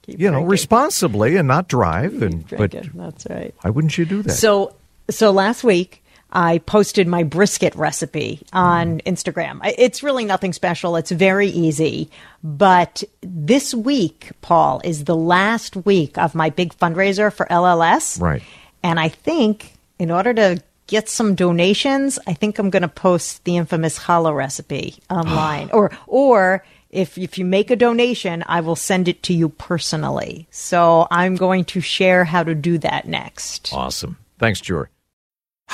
Keep 0.04 0.20
You 0.20 0.32
know, 0.32 0.44
responsibly 0.44 1.36
and 1.38 1.48
not 1.48 1.68
drive. 1.68 2.22
And 2.22 2.48
but 2.50 2.72
Drinking. 2.72 2.92
That's 2.96 3.26
right. 3.30 3.54
why 3.62 3.70
wouldn't 3.70 3.98
you 3.98 4.06
do 4.06 4.22
that? 4.24 4.34
So, 4.34 4.76
so 5.10 5.32
last 5.32 5.64
week 5.64 6.04
I 6.36 6.58
posted 6.58 7.08
my 7.08 7.24
brisket 7.24 7.74
recipe 7.76 8.42
on 8.52 9.00
Instagram. 9.00 9.62
It's 9.64 10.04
really 10.04 10.26
nothing 10.26 10.52
special. 10.52 10.98
It's 10.98 11.12
very 11.12 11.48
easy. 11.48 12.12
But 12.44 13.06
this 13.22 13.74
week, 13.74 14.32
Paul, 14.42 14.82
is 14.84 15.06
the 15.06 15.16
last 15.16 15.78
week 15.78 16.18
of 16.18 16.36
my 16.36 16.50
big 16.50 16.76
fundraiser 16.78 17.32
for 17.32 17.46
LLS. 17.46 18.22
Right. 18.22 18.44
And 18.84 19.00
I 19.00 19.08
think 19.08 19.76
in 19.98 20.12
order 20.12 20.34
to 20.34 20.62
get 20.88 21.08
some 21.08 21.36
donations, 21.36 22.20
I 22.28 22.34
think 22.34 22.60
I'm 22.60 22.70
going 22.70 22.82
to 22.82 22.90
post 22.90 23.46
the 23.46 23.56
infamous 23.56 23.98
challah 23.98 24.36
recipe 24.36 24.96
online. 25.10 25.70
or, 25.74 25.98
or 26.06 26.66
if, 26.90 27.18
if 27.18 27.38
you 27.38 27.46
make 27.46 27.72
a 27.72 27.78
donation, 27.78 28.44
I 28.46 28.60
will 28.60 28.76
send 28.76 29.08
it 29.08 29.24
to 29.24 29.34
you 29.34 29.48
personally. 29.48 30.48
So 30.52 31.08
I'm 31.10 31.38
going 31.38 31.64
to 31.66 31.80
share 31.80 32.26
how 32.26 32.44
to 32.44 32.54
do 32.54 32.78
that 32.80 33.08
next. 33.08 33.72
awesome. 33.72 34.18
Thanks, 34.38 34.60
Jory. 34.60 34.90